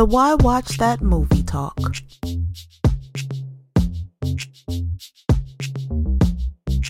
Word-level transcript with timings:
The 0.00 0.06
Why 0.06 0.32
Watch 0.36 0.78
That 0.78 1.02
Movie 1.02 1.42
Talk. 1.42 1.78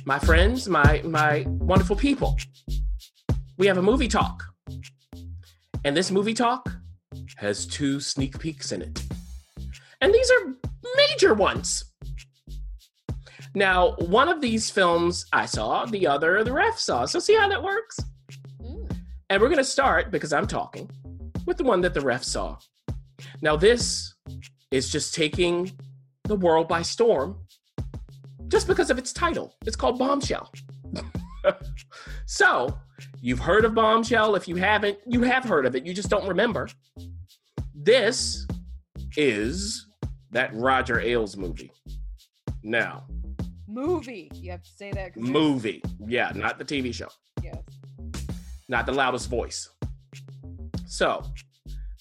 My 0.04 0.20
friends, 0.20 0.68
my 0.68 1.02
my 1.04 1.44
wonderful 1.48 1.96
people. 1.96 2.38
We 3.58 3.66
have 3.66 3.78
a 3.78 3.82
movie 3.82 4.06
talk. 4.06 4.44
And 5.84 5.96
this 5.96 6.12
movie 6.12 6.34
talk 6.34 6.70
has 7.38 7.66
two 7.66 7.98
sneak 7.98 8.38
peeks 8.38 8.70
in 8.70 8.80
it. 8.80 9.02
And 10.00 10.14
these 10.14 10.30
are 10.30 10.54
major 10.94 11.34
ones. 11.34 11.86
Now, 13.56 13.96
one 13.96 14.28
of 14.28 14.40
these 14.40 14.70
films 14.70 15.26
I 15.32 15.46
saw, 15.46 15.84
the 15.84 16.06
other 16.06 16.44
the 16.44 16.52
ref 16.52 16.78
saw. 16.78 17.06
So 17.06 17.18
see 17.18 17.34
how 17.34 17.48
that 17.48 17.60
works? 17.60 17.98
Mm. 18.62 18.88
And 19.30 19.42
we're 19.42 19.48
going 19.48 19.58
to 19.58 19.64
start 19.64 20.12
because 20.12 20.32
I'm 20.32 20.46
talking 20.46 20.88
with 21.44 21.56
the 21.56 21.64
one 21.64 21.80
that 21.80 21.92
the 21.92 22.02
ref 22.02 22.22
saw. 22.22 22.56
Now, 23.42 23.56
this 23.56 24.14
is 24.70 24.90
just 24.90 25.14
taking 25.14 25.72
the 26.24 26.36
world 26.36 26.68
by 26.68 26.82
storm 26.82 27.38
just 28.48 28.66
because 28.66 28.90
of 28.90 28.98
its 28.98 29.12
title. 29.12 29.56
It's 29.66 29.76
called 29.76 29.98
Bombshell. 29.98 30.52
so, 32.26 32.78
you've 33.20 33.38
heard 33.38 33.64
of 33.64 33.74
Bombshell. 33.74 34.34
If 34.34 34.46
you 34.46 34.56
haven't, 34.56 34.98
you 35.06 35.22
have 35.22 35.44
heard 35.44 35.64
of 35.64 35.74
it. 35.74 35.86
You 35.86 35.94
just 35.94 36.10
don't 36.10 36.28
remember. 36.28 36.68
This 37.74 38.46
is 39.16 39.86
that 40.30 40.54
Roger 40.54 41.00
Ailes 41.00 41.36
movie. 41.36 41.72
Now, 42.62 43.04
movie. 43.66 44.30
You 44.34 44.50
have 44.50 44.62
to 44.62 44.70
say 44.70 44.90
that. 44.92 45.16
Movie. 45.16 45.82
Yeah, 46.06 46.32
not 46.34 46.58
the 46.58 46.64
TV 46.64 46.92
show. 46.92 47.08
Yes. 47.42 47.56
Not 48.68 48.86
the 48.86 48.92
loudest 48.92 49.30
voice. 49.30 49.70
So, 50.86 51.24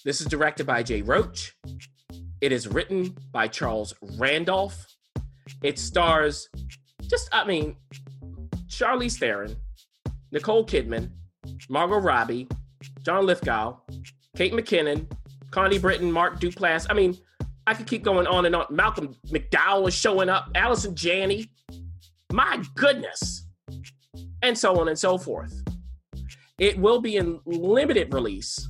this 0.05 0.21
is 0.21 0.27
directed 0.27 0.65
by 0.65 0.83
Jay 0.83 1.01
Roach. 1.01 1.55
It 2.41 2.51
is 2.51 2.67
written 2.67 3.15
by 3.31 3.47
Charles 3.47 3.93
Randolph. 4.17 4.85
It 5.61 5.77
stars 5.77 6.47
just, 7.01 7.27
I 7.33 7.45
mean, 7.45 7.75
Charlize 8.67 9.17
Theron, 9.17 9.55
Nicole 10.31 10.65
Kidman, 10.65 11.09
Margot 11.69 11.99
Robbie, 11.99 12.47
John 13.01 13.25
Lithgow, 13.25 13.77
Kate 14.37 14.53
McKinnon, 14.53 15.11
Connie 15.51 15.79
Britton, 15.79 16.11
Mark 16.11 16.39
Duplass. 16.39 16.87
I 16.89 16.93
mean, 16.93 17.17
I 17.67 17.73
could 17.73 17.87
keep 17.87 18.03
going 18.03 18.27
on 18.27 18.45
and 18.45 18.55
on. 18.55 18.67
Malcolm 18.69 19.15
McDowell 19.27 19.87
is 19.87 19.93
showing 19.93 20.29
up, 20.29 20.49
Allison 20.55 20.95
Janney. 20.95 21.51
My 22.31 22.63
goodness. 22.75 23.47
And 24.41 24.57
so 24.57 24.79
on 24.79 24.87
and 24.87 24.97
so 24.97 25.17
forth. 25.17 25.53
It 26.57 26.77
will 26.77 27.01
be 27.01 27.17
in 27.17 27.39
limited 27.45 28.13
release 28.13 28.69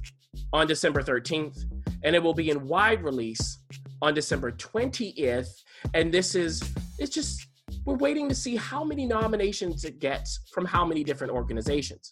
on 0.53 0.67
December 0.67 1.02
13th, 1.02 1.66
and 2.03 2.16
it 2.16 2.23
will 2.23 2.33
be 2.33 2.50
in 2.50 2.67
wide 2.67 3.04
release 3.04 3.60
on 4.02 4.14
December 4.14 4.52
20th. 4.52 5.49
And 5.93 6.11
this 6.11 6.36
is, 6.36 6.61
it's 6.98 7.14
just, 7.14 7.48
we're 7.86 7.95
waiting 7.95 8.30
to 8.30 8.36
see 8.36 8.55
how 8.55 8.83
many 8.83 9.05
nominations 9.05 9.83
it 9.83 9.99
gets 9.99 10.39
from 10.52 10.65
how 10.65 10.86
many 10.86 11.04
different 11.04 11.33
organizations. 11.33 12.11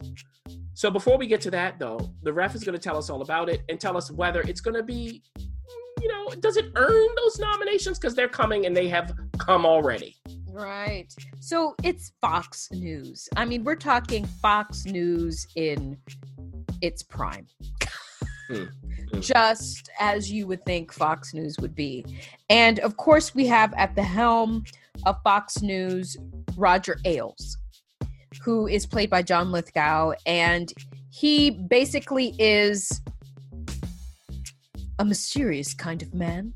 So 0.73 0.91
before 0.91 1.17
we 1.17 1.25
get 1.25 1.41
to 1.41 1.51
that, 1.51 1.79
though, 1.79 1.99
the 2.21 2.31
ref 2.31 2.53
is 2.53 2.63
going 2.63 2.77
to 2.77 2.81
tell 2.81 2.97
us 2.97 3.09
all 3.09 3.21
about 3.21 3.49
it 3.49 3.61
and 3.69 3.79
tell 3.79 3.97
us 3.97 4.11
whether 4.11 4.41
it's 4.41 4.61
going 4.61 4.75
to 4.75 4.83
be, 4.83 5.23
you 6.01 6.07
know, 6.07 6.29
does 6.39 6.57
it 6.57 6.71
earn 6.75 7.07
those 7.15 7.39
nominations? 7.39 7.97
Because 7.97 8.13
they're 8.13 8.29
coming 8.29 8.67
and 8.67 8.77
they 8.77 8.87
have 8.87 9.13
come 9.39 9.65
already. 9.65 10.15
Right. 10.51 11.13
So 11.39 11.75
it's 11.83 12.11
Fox 12.21 12.69
News. 12.71 13.27
I 13.35 13.45
mean, 13.45 13.63
we're 13.63 13.75
talking 13.75 14.25
Fox 14.25 14.85
News 14.85 15.47
in 15.55 15.97
its 16.81 17.03
prime. 17.03 17.47
Mm, 18.49 18.69
mm. 19.11 19.21
Just 19.21 19.89
as 19.99 20.31
you 20.31 20.47
would 20.47 20.65
think 20.65 20.91
Fox 20.93 21.33
News 21.33 21.57
would 21.59 21.75
be. 21.75 22.05
And 22.49 22.79
of 22.79 22.97
course, 22.97 23.35
we 23.35 23.47
have 23.47 23.73
at 23.75 23.95
the 23.95 24.03
helm 24.03 24.63
of 25.05 25.17
Fox 25.23 25.61
News 25.61 26.17
Roger 26.55 26.97
Ailes, 27.05 27.57
who 28.43 28.67
is 28.67 28.85
played 28.85 29.09
by 29.09 29.21
John 29.21 29.51
Lithgow. 29.51 30.13
And 30.25 30.73
he 31.09 31.51
basically 31.51 32.35
is 32.39 33.01
a 34.99 35.05
mysterious 35.05 35.73
kind 35.73 36.01
of 36.01 36.13
man. 36.13 36.53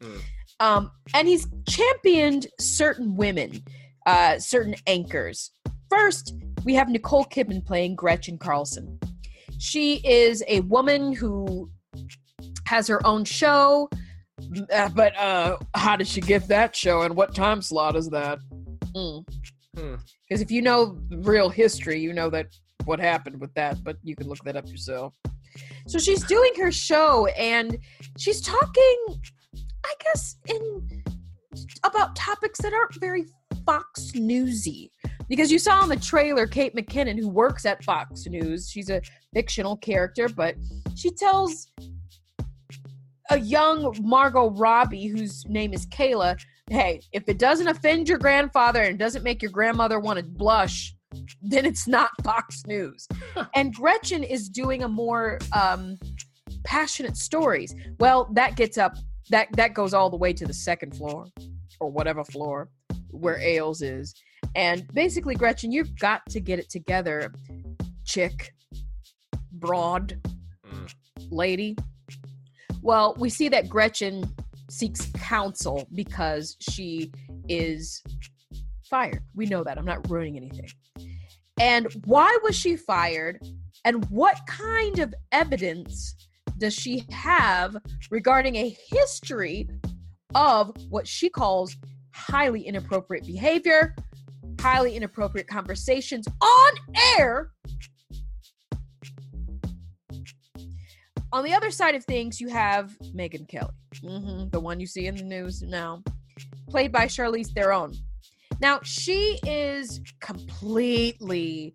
Mm. 0.00 0.20
Um, 0.60 0.90
and 1.14 1.26
he's 1.26 1.48
championed 1.68 2.46
certain 2.60 3.16
women, 3.16 3.62
uh, 4.06 4.38
certain 4.38 4.74
anchors. 4.86 5.50
First, 5.90 6.34
we 6.64 6.74
have 6.74 6.88
Nicole 6.88 7.24
Kidman 7.24 7.64
playing 7.64 7.96
Gretchen 7.96 8.38
Carlson. 8.38 8.98
She 9.62 10.04
is 10.04 10.42
a 10.48 10.58
woman 10.62 11.12
who 11.12 11.70
has 12.66 12.88
her 12.88 13.04
own 13.06 13.24
show. 13.24 13.88
Uh, 14.74 14.88
but 14.88 15.16
uh, 15.16 15.56
how 15.76 15.94
did 15.94 16.08
she 16.08 16.20
get 16.20 16.48
that 16.48 16.74
show 16.74 17.02
and 17.02 17.14
what 17.14 17.32
time 17.32 17.62
slot 17.62 17.94
is 17.94 18.10
that? 18.10 18.40
Because 18.92 18.92
mm. 18.96 19.24
hmm. 19.78 19.94
if 20.28 20.50
you 20.50 20.62
know 20.62 20.98
real 21.10 21.48
history, 21.48 22.00
you 22.00 22.12
know 22.12 22.28
that 22.30 22.48
what 22.86 22.98
happened 22.98 23.40
with 23.40 23.54
that, 23.54 23.84
but 23.84 23.98
you 24.02 24.16
can 24.16 24.28
look 24.28 24.42
that 24.42 24.56
up 24.56 24.66
yourself. 24.66 25.14
So 25.86 26.00
she's 26.00 26.24
doing 26.24 26.50
her 26.56 26.72
show 26.72 27.26
and 27.26 27.78
she's 28.18 28.40
talking, 28.40 28.96
I 29.84 29.94
guess, 30.02 30.38
in 30.48 31.04
about 31.84 32.16
topics 32.16 32.60
that 32.62 32.72
aren't 32.72 32.98
very 32.98 33.26
Fox 33.64 34.12
Newsy 34.16 34.90
because 35.32 35.50
you 35.50 35.58
saw 35.58 35.82
in 35.82 35.88
the 35.88 35.96
trailer 35.96 36.46
Kate 36.46 36.76
McKinnon, 36.76 37.18
who 37.18 37.26
works 37.26 37.64
at 37.64 37.82
Fox 37.84 38.26
News. 38.26 38.68
She's 38.68 38.90
a 38.90 39.00
fictional 39.32 39.78
character, 39.78 40.28
but 40.28 40.56
she 40.94 41.08
tells 41.08 41.68
a 43.30 43.38
young 43.40 43.96
Margot 44.02 44.50
Robbie, 44.50 45.06
whose 45.06 45.46
name 45.48 45.72
is 45.72 45.86
Kayla, 45.86 46.38
hey, 46.68 47.00
if 47.12 47.26
it 47.30 47.38
doesn't 47.38 47.66
offend 47.66 48.10
your 48.10 48.18
grandfather 48.18 48.82
and 48.82 48.98
doesn't 48.98 49.22
make 49.22 49.40
your 49.40 49.50
grandmother 49.50 49.98
want 49.98 50.18
to 50.18 50.22
blush, 50.22 50.94
then 51.40 51.64
it's 51.64 51.88
not 51.88 52.10
Fox 52.22 52.66
News. 52.66 53.08
and 53.54 53.74
Gretchen 53.74 54.22
is 54.22 54.50
doing 54.50 54.82
a 54.82 54.88
more 54.88 55.38
um, 55.58 55.96
passionate 56.64 57.16
stories. 57.16 57.74
Well, 57.98 58.28
that 58.34 58.56
gets 58.56 58.76
up 58.76 58.98
that 59.30 59.48
that 59.52 59.72
goes 59.72 59.94
all 59.94 60.10
the 60.10 60.16
way 60.18 60.34
to 60.34 60.44
the 60.44 60.52
second 60.52 60.94
floor 60.94 61.24
or 61.80 61.88
whatever 61.88 62.22
floor 62.22 62.68
where 63.08 63.38
Ailes 63.38 63.80
is. 63.80 64.14
And 64.54 64.86
basically, 64.92 65.34
Gretchen, 65.34 65.72
you've 65.72 65.98
got 65.98 66.24
to 66.30 66.40
get 66.40 66.58
it 66.58 66.68
together, 66.68 67.32
chick, 68.04 68.54
broad, 69.52 70.20
mm. 70.66 70.94
lady. 71.30 71.76
Well, 72.82 73.14
we 73.18 73.30
see 73.30 73.48
that 73.48 73.68
Gretchen 73.68 74.24
seeks 74.68 75.10
counsel 75.14 75.88
because 75.94 76.56
she 76.60 77.12
is 77.48 78.02
fired. 78.88 79.22
We 79.34 79.46
know 79.46 79.64
that. 79.64 79.78
I'm 79.78 79.84
not 79.84 80.10
ruining 80.10 80.36
anything. 80.36 80.68
And 81.60 81.86
why 82.04 82.36
was 82.42 82.56
she 82.56 82.76
fired? 82.76 83.40
And 83.84 84.04
what 84.10 84.38
kind 84.46 84.98
of 84.98 85.14
evidence 85.30 86.14
does 86.58 86.74
she 86.74 87.04
have 87.10 87.76
regarding 88.10 88.56
a 88.56 88.76
history 88.90 89.68
of 90.34 90.72
what 90.88 91.06
she 91.06 91.28
calls 91.28 91.76
highly 92.14 92.62
inappropriate 92.62 93.26
behavior, 93.26 93.94
highly 94.62 94.94
inappropriate 94.94 95.48
conversations 95.48 96.28
on 96.40 96.72
air. 97.18 97.50
On 101.32 101.42
the 101.42 101.52
other 101.52 101.72
side 101.72 101.96
of 101.96 102.04
things, 102.04 102.40
you 102.40 102.48
have 102.48 102.96
Megyn 103.12 103.48
Kelly, 103.48 103.72
mm-hmm, 104.04 104.50
the 104.50 104.60
one 104.60 104.78
you 104.78 104.86
see 104.86 105.08
in 105.08 105.16
the 105.16 105.24
news 105.24 105.62
now, 105.62 106.04
played 106.68 106.92
by 106.92 107.06
Charlize 107.06 107.52
Theron. 107.52 107.92
Now, 108.60 108.78
she 108.84 109.40
is 109.44 110.00
completely 110.20 111.74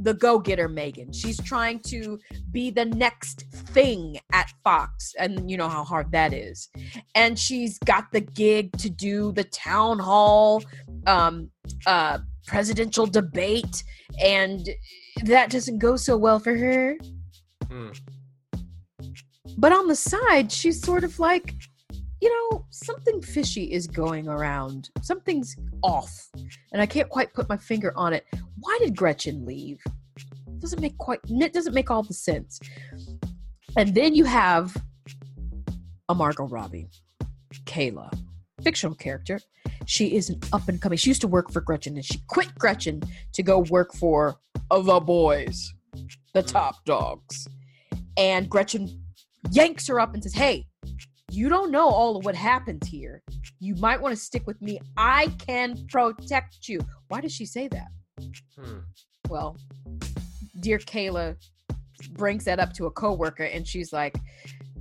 the 0.00 0.14
go 0.14 0.38
getter 0.38 0.68
Megyn. 0.68 1.14
She's 1.14 1.40
trying 1.42 1.80
to 1.80 2.18
be 2.50 2.70
the 2.70 2.86
next 2.86 3.42
thing 3.50 4.18
at 4.32 4.50
Fox. 4.64 5.14
And 5.18 5.50
you 5.50 5.56
know 5.56 5.68
how 5.68 5.84
hard 5.84 6.12
that 6.12 6.32
is. 6.32 6.68
And 7.14 7.38
she's 7.38 7.78
got 7.80 8.10
the 8.12 8.20
gig 8.20 8.76
to 8.78 8.88
do 8.88 9.32
the 9.32 9.44
town 9.44 9.98
hall 9.98 10.62
um, 11.06 11.50
uh, 11.86 12.18
presidential 12.46 13.06
debate. 13.06 13.82
And 14.22 14.68
that 15.24 15.50
doesn't 15.50 15.78
go 15.78 15.96
so 15.96 16.16
well 16.16 16.38
for 16.38 16.56
her. 16.56 16.96
Mm. 17.64 17.98
But 19.56 19.72
on 19.72 19.88
the 19.88 19.96
side, 19.96 20.52
she's 20.52 20.80
sort 20.80 21.04
of 21.04 21.18
like, 21.18 21.54
you 22.20 22.28
know, 22.28 22.64
something 22.70 23.20
fishy 23.22 23.64
is 23.64 23.86
going 23.86 24.28
around. 24.28 24.90
Something's 25.02 25.56
off. 25.82 26.12
And 26.72 26.80
I 26.82 26.86
can't 26.86 27.08
quite 27.08 27.32
put 27.34 27.48
my 27.48 27.56
finger 27.56 27.92
on 27.96 28.12
it. 28.12 28.24
Why 28.60 28.78
did 28.80 28.96
Gretchen 28.96 29.44
leave? 29.44 29.78
doesn't 30.60 30.80
make 30.80 30.96
quite 30.98 31.20
it 31.28 31.52
doesn't 31.52 31.74
make 31.74 31.90
all 31.90 32.02
the 32.02 32.14
sense. 32.14 32.60
And 33.76 33.94
then 33.94 34.14
you 34.14 34.24
have 34.24 34.76
a 36.08 36.14
Margot 36.14 36.48
Robbie, 36.48 36.88
Kayla, 37.64 38.10
fictional 38.62 38.94
character. 38.94 39.40
She 39.86 40.16
is 40.16 40.30
an 40.30 40.40
up 40.52 40.68
and 40.68 40.80
coming. 40.80 40.98
She 40.98 41.10
used 41.10 41.20
to 41.22 41.28
work 41.28 41.52
for 41.52 41.60
Gretchen 41.60 41.96
and 41.96 42.04
she 42.04 42.20
quit 42.28 42.54
Gretchen 42.58 43.02
to 43.34 43.42
go 43.42 43.60
work 43.60 43.94
for 43.94 44.36
the 44.70 45.00
boys, 45.00 45.72
the 46.34 46.42
top 46.42 46.84
dogs. 46.84 47.48
And 48.16 48.48
Gretchen 48.48 49.02
yanks 49.50 49.86
her 49.88 50.00
up 50.00 50.14
and 50.14 50.22
says, 50.22 50.34
Hey, 50.34 50.66
you 51.30 51.48
don't 51.48 51.70
know 51.70 51.88
all 51.88 52.16
of 52.16 52.24
what 52.24 52.34
happened 52.34 52.84
here. 52.84 53.22
You 53.60 53.74
might 53.76 54.00
want 54.00 54.14
to 54.14 54.20
stick 54.20 54.46
with 54.46 54.60
me. 54.62 54.80
I 54.96 55.28
can 55.38 55.86
protect 55.88 56.68
you. 56.68 56.80
Why 57.08 57.20
does 57.20 57.32
she 57.32 57.44
say 57.44 57.68
that? 57.68 57.88
Hmm. 58.58 58.78
Well, 59.28 59.56
dear 60.60 60.78
Kayla 60.78 61.36
brings 62.12 62.44
that 62.44 62.58
up 62.58 62.72
to 62.74 62.86
a 62.86 62.90
coworker 62.90 63.44
and 63.44 63.66
she's 63.66 63.92
like, 63.92 64.16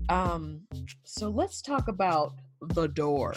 um, 0.10 0.62
so 1.04 1.30
let's 1.30 1.62
talk 1.62 1.88
about 1.88 2.34
the 2.62 2.88
door. 2.88 3.36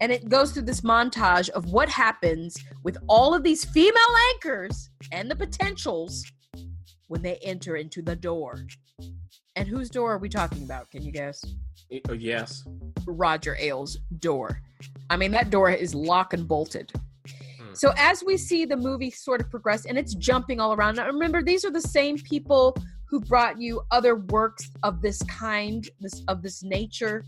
And 0.00 0.12
it 0.12 0.28
goes 0.28 0.52
through 0.52 0.62
this 0.62 0.82
montage 0.82 1.48
of 1.50 1.72
what 1.72 1.88
happens 1.88 2.56
with 2.82 2.96
all 3.08 3.34
of 3.34 3.42
these 3.42 3.64
female 3.64 3.94
anchors 4.34 4.90
and 5.12 5.30
the 5.30 5.36
potentials 5.36 6.24
when 7.08 7.22
they 7.22 7.36
enter 7.36 7.76
into 7.76 8.02
the 8.02 8.16
door. 8.16 8.66
And 9.56 9.68
whose 9.68 9.88
door 9.88 10.12
are 10.12 10.18
we 10.18 10.28
talking 10.28 10.64
about? 10.64 10.90
Can 10.90 11.02
you 11.02 11.12
guess? 11.12 11.44
Uh, 12.08 12.14
yes. 12.14 12.64
Roger 13.06 13.56
Ailes' 13.60 13.98
door. 14.18 14.60
I 15.10 15.16
mean, 15.16 15.30
that 15.32 15.50
door 15.50 15.70
is 15.70 15.94
lock 15.94 16.32
and 16.32 16.48
bolted. 16.48 16.92
Hmm. 17.26 17.74
So 17.74 17.92
as 17.96 18.24
we 18.24 18.36
see 18.36 18.64
the 18.64 18.76
movie 18.76 19.10
sort 19.10 19.40
of 19.40 19.50
progress, 19.50 19.86
and 19.86 19.96
it's 19.96 20.14
jumping 20.14 20.60
all 20.60 20.72
around. 20.72 20.96
Now, 20.96 21.06
remember, 21.06 21.42
these 21.42 21.64
are 21.64 21.70
the 21.70 21.80
same 21.80 22.18
people 22.18 22.76
who 23.08 23.20
brought 23.20 23.60
you 23.60 23.82
other 23.92 24.16
works 24.16 24.70
of 24.82 25.00
this 25.02 25.22
kind, 25.24 25.88
this 26.00 26.22
of 26.26 26.42
this 26.42 26.64
nature. 26.64 27.24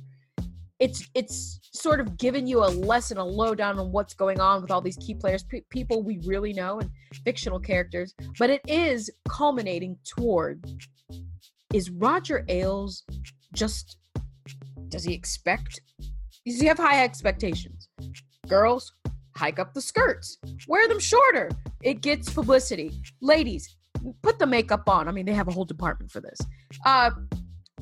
It's 0.78 1.08
it's 1.14 1.58
sort 1.72 2.00
of 2.00 2.18
given 2.18 2.46
you 2.46 2.62
a 2.62 2.68
lesson, 2.68 3.16
a 3.16 3.24
lowdown 3.24 3.78
on 3.78 3.92
what's 3.92 4.14
going 4.14 4.40
on 4.40 4.62
with 4.62 4.70
all 4.70 4.80
these 4.80 4.96
key 4.96 5.14
players, 5.14 5.42
pe- 5.42 5.62
people 5.70 6.02
we 6.02 6.20
really 6.26 6.52
know, 6.52 6.80
and 6.80 6.90
fictional 7.24 7.58
characters. 7.58 8.14
But 8.38 8.50
it 8.50 8.60
is 8.68 9.10
culminating 9.28 9.96
toward: 10.04 10.64
is 11.72 11.90
Roger 11.90 12.44
Ailes 12.48 13.04
just 13.54 13.96
does 14.88 15.04
he 15.04 15.14
expect? 15.14 15.80
Does 16.44 16.60
he 16.60 16.66
have 16.66 16.78
high 16.78 17.02
expectations? 17.02 17.88
Girls, 18.46 18.92
hike 19.36 19.58
up 19.58 19.74
the 19.74 19.80
skirts, 19.80 20.38
wear 20.68 20.86
them 20.88 21.00
shorter. 21.00 21.50
It 21.82 22.02
gets 22.02 22.32
publicity. 22.32 23.02
Ladies, 23.20 23.76
put 24.22 24.38
the 24.38 24.46
makeup 24.46 24.88
on. 24.88 25.08
I 25.08 25.12
mean, 25.12 25.26
they 25.26 25.34
have 25.34 25.48
a 25.48 25.52
whole 25.52 25.64
department 25.64 26.12
for 26.12 26.20
this. 26.20 26.38
Uh, 26.84 27.10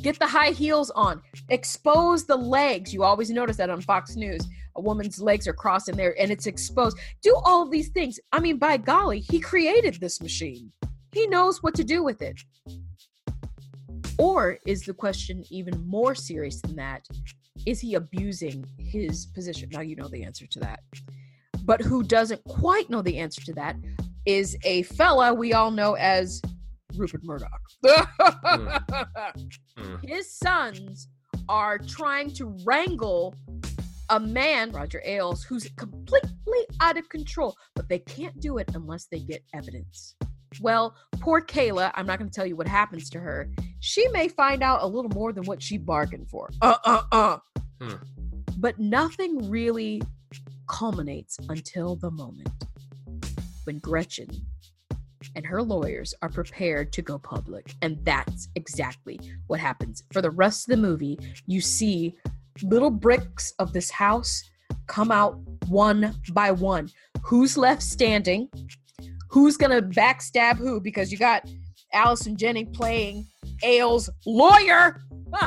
get 0.00 0.18
the 0.18 0.26
high 0.26 0.50
heels 0.50 0.90
on. 0.90 1.22
Expose 1.48 2.24
the 2.24 2.36
legs. 2.36 2.92
You 2.92 3.04
always 3.04 3.30
notice 3.30 3.56
that 3.56 3.70
on 3.70 3.80
Fox 3.80 4.16
News. 4.16 4.46
A 4.76 4.80
woman's 4.80 5.20
legs 5.20 5.46
are 5.46 5.52
crossing 5.52 5.96
there 5.96 6.20
and 6.20 6.30
it's 6.30 6.46
exposed. 6.46 6.98
Do 7.22 7.40
all 7.44 7.62
of 7.62 7.70
these 7.70 7.88
things. 7.88 8.18
I 8.32 8.40
mean, 8.40 8.58
by 8.58 8.76
golly, 8.76 9.20
he 9.20 9.38
created 9.38 10.00
this 10.00 10.20
machine. 10.20 10.72
He 11.12 11.26
knows 11.28 11.62
what 11.62 11.74
to 11.76 11.84
do 11.84 12.02
with 12.02 12.22
it. 12.22 12.40
Or 14.18 14.58
is 14.66 14.82
the 14.82 14.94
question 14.94 15.44
even 15.50 15.86
more 15.86 16.14
serious 16.14 16.60
than 16.60 16.76
that? 16.76 17.06
Is 17.66 17.80
he 17.80 17.94
abusing 17.94 18.64
his 18.78 19.26
position? 19.26 19.68
Now, 19.72 19.80
you 19.80 19.96
know 19.96 20.08
the 20.08 20.24
answer 20.24 20.46
to 20.46 20.60
that. 20.60 20.80
But 21.64 21.80
who 21.80 22.02
doesn't 22.02 22.42
quite 22.44 22.90
know 22.90 23.00
the 23.00 23.18
answer 23.18 23.42
to 23.42 23.52
that 23.54 23.76
is 24.26 24.56
a 24.64 24.82
fella 24.82 25.32
we 25.32 25.52
all 25.52 25.70
know 25.70 25.94
as 25.94 26.42
Rupert 26.96 27.22
Murdoch. 27.24 27.60
Mm. 29.76 30.08
His 30.08 30.32
sons 30.32 31.08
are 31.48 31.78
trying 31.78 32.32
to 32.34 32.56
wrangle 32.64 33.34
a 34.10 34.20
man, 34.20 34.70
Roger 34.70 35.02
Ailes, 35.04 35.42
who's 35.42 35.68
completely 35.76 36.30
out 36.80 36.96
of 36.96 37.08
control, 37.08 37.56
but 37.74 37.88
they 37.88 37.98
can't 37.98 38.38
do 38.40 38.58
it 38.58 38.70
unless 38.74 39.06
they 39.06 39.18
get 39.18 39.42
evidence. 39.52 40.14
Well, 40.60 40.94
poor 41.20 41.40
Kayla, 41.40 41.90
I'm 41.94 42.06
not 42.06 42.18
going 42.18 42.30
to 42.30 42.34
tell 42.34 42.46
you 42.46 42.56
what 42.56 42.68
happens 42.68 43.10
to 43.10 43.20
her. 43.20 43.50
She 43.80 44.06
may 44.08 44.28
find 44.28 44.62
out 44.62 44.82
a 44.82 44.86
little 44.86 45.10
more 45.10 45.32
than 45.32 45.44
what 45.44 45.62
she 45.62 45.76
bargained 45.76 46.28
for. 46.28 46.50
Uh 46.62 46.76
uh 46.84 47.02
uh. 47.10 47.38
Hmm. 47.80 47.94
But 48.58 48.78
nothing 48.78 49.50
really 49.50 50.00
culminates 50.68 51.38
until 51.48 51.96
the 51.96 52.10
moment 52.10 52.48
when 53.64 53.78
Gretchen 53.78 54.30
and 55.36 55.46
her 55.46 55.62
lawyers 55.62 56.14
are 56.22 56.28
prepared 56.28 56.92
to 56.92 57.02
go 57.02 57.18
public. 57.18 57.74
And 57.82 57.98
that's 58.04 58.48
exactly 58.54 59.18
what 59.46 59.60
happens. 59.60 60.02
For 60.12 60.22
the 60.22 60.30
rest 60.30 60.68
of 60.68 60.76
the 60.76 60.82
movie, 60.82 61.18
you 61.46 61.60
see 61.60 62.14
little 62.62 62.90
bricks 62.90 63.52
of 63.58 63.72
this 63.72 63.90
house 63.90 64.42
come 64.86 65.10
out 65.10 65.38
one 65.68 66.14
by 66.32 66.50
one. 66.50 66.90
Who's 67.22 67.56
left 67.56 67.82
standing? 67.82 68.48
Who's 69.28 69.56
gonna 69.56 69.82
backstab 69.82 70.56
who? 70.56 70.80
Because 70.80 71.10
you 71.10 71.18
got 71.18 71.48
Allison 71.92 72.36
Jennings 72.36 72.76
playing 72.76 73.26
Ailes' 73.62 74.10
lawyer. 74.26 75.02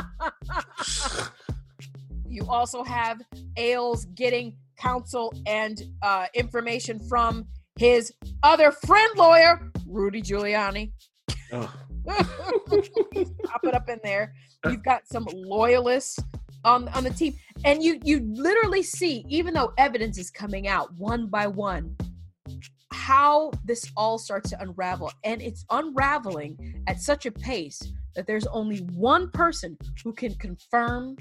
you 2.28 2.44
also 2.48 2.82
have 2.82 3.20
Ailes 3.56 4.04
getting 4.06 4.56
counsel 4.78 5.32
and 5.46 5.82
uh, 6.02 6.26
information 6.34 7.00
from 7.08 7.46
his 7.78 8.12
other 8.42 8.72
friend 8.72 9.10
lawyer, 9.16 9.70
Rudy 9.86 10.20
Giuliani. 10.20 10.92
Oh. 11.52 11.72
Pop 12.06 13.64
it 13.64 13.74
up 13.74 13.88
in 13.88 14.00
there. 14.02 14.34
You've 14.68 14.82
got 14.82 15.06
some 15.06 15.26
loyalists 15.32 16.18
on 16.64 16.88
on 16.88 17.04
the 17.04 17.10
team, 17.10 17.34
and 17.64 17.82
you 17.82 18.00
you 18.02 18.20
literally 18.32 18.82
see, 18.82 19.24
even 19.28 19.54
though 19.54 19.72
evidence 19.78 20.18
is 20.18 20.30
coming 20.30 20.68
out 20.68 20.92
one 20.94 21.26
by 21.26 21.46
one, 21.46 21.96
how 22.92 23.52
this 23.64 23.90
all 23.96 24.18
starts 24.18 24.50
to 24.50 24.60
unravel, 24.60 25.12
and 25.24 25.40
it's 25.40 25.64
unraveling 25.70 26.82
at 26.86 27.00
such 27.00 27.26
a 27.26 27.30
pace 27.30 27.80
that 28.14 28.26
there's 28.26 28.46
only 28.48 28.78
one 28.78 29.30
person 29.30 29.76
who 30.02 30.12
can 30.12 30.34
confirm 30.34 31.16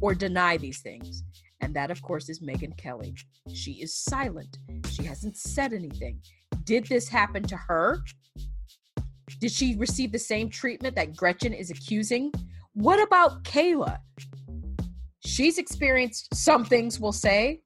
or 0.00 0.14
deny 0.14 0.56
these 0.56 0.80
things. 0.80 1.22
And 1.60 1.74
that, 1.74 1.90
of 1.90 2.02
course, 2.02 2.28
is 2.28 2.40
Megyn 2.40 2.76
Kelly. 2.76 3.14
She 3.52 3.72
is 3.72 3.94
silent. 3.94 4.58
She 4.90 5.04
hasn't 5.04 5.36
said 5.36 5.72
anything. 5.72 6.20
Did 6.64 6.86
this 6.86 7.08
happen 7.08 7.42
to 7.44 7.56
her? 7.56 8.02
Did 9.40 9.52
she 9.52 9.76
receive 9.76 10.12
the 10.12 10.18
same 10.18 10.48
treatment 10.50 10.96
that 10.96 11.16
Gretchen 11.16 11.52
is 11.52 11.70
accusing? 11.70 12.32
What 12.74 13.02
about 13.02 13.44
Kayla? 13.44 13.98
She's 15.24 15.58
experienced 15.58 16.34
some 16.34 16.64
things, 16.64 16.98
we'll 16.98 17.12
say. 17.12 17.60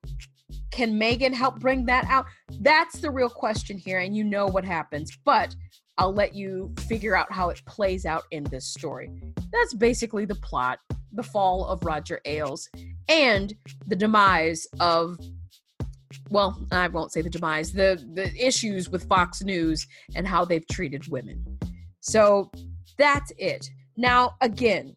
Can 0.70 0.98
Megyn 0.98 1.34
help 1.34 1.60
bring 1.60 1.84
that 1.86 2.06
out? 2.06 2.24
That's 2.60 2.98
the 2.98 3.10
real 3.10 3.28
question 3.28 3.76
here, 3.76 3.98
and 3.98 4.16
you 4.16 4.24
know 4.24 4.46
what 4.46 4.64
happens. 4.64 5.16
But 5.24 5.54
I'll 5.98 6.14
let 6.14 6.34
you 6.34 6.74
figure 6.88 7.14
out 7.14 7.30
how 7.30 7.50
it 7.50 7.60
plays 7.66 8.06
out 8.06 8.24
in 8.30 8.44
this 8.44 8.66
story. 8.66 9.10
That's 9.52 9.74
basically 9.74 10.24
the 10.24 10.34
plot 10.36 10.78
the 11.12 11.22
fall 11.22 11.66
of 11.66 11.84
Roger 11.84 12.20
Ailes 12.24 12.68
and 13.08 13.54
the 13.86 13.96
demise 13.96 14.66
of 14.80 15.18
well, 16.30 16.66
I 16.70 16.88
won't 16.88 17.12
say 17.12 17.22
the 17.22 17.30
demise, 17.30 17.72
the 17.72 18.02
the 18.14 18.34
issues 18.34 18.88
with 18.88 19.04
Fox 19.04 19.42
News 19.42 19.86
and 20.14 20.26
how 20.26 20.44
they've 20.44 20.66
treated 20.68 21.08
women. 21.08 21.58
So 22.00 22.50
that's 22.98 23.32
it. 23.38 23.68
Now, 23.96 24.36
again, 24.40 24.94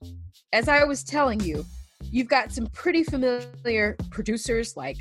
as 0.54 0.70
I 0.70 0.84
was 0.84 1.04
telling 1.04 1.40
you, 1.42 1.66
you've 2.04 2.30
got 2.30 2.52
some 2.52 2.68
pretty 2.68 3.04
familiar 3.04 3.96
producers 4.10 4.76
like 4.78 4.98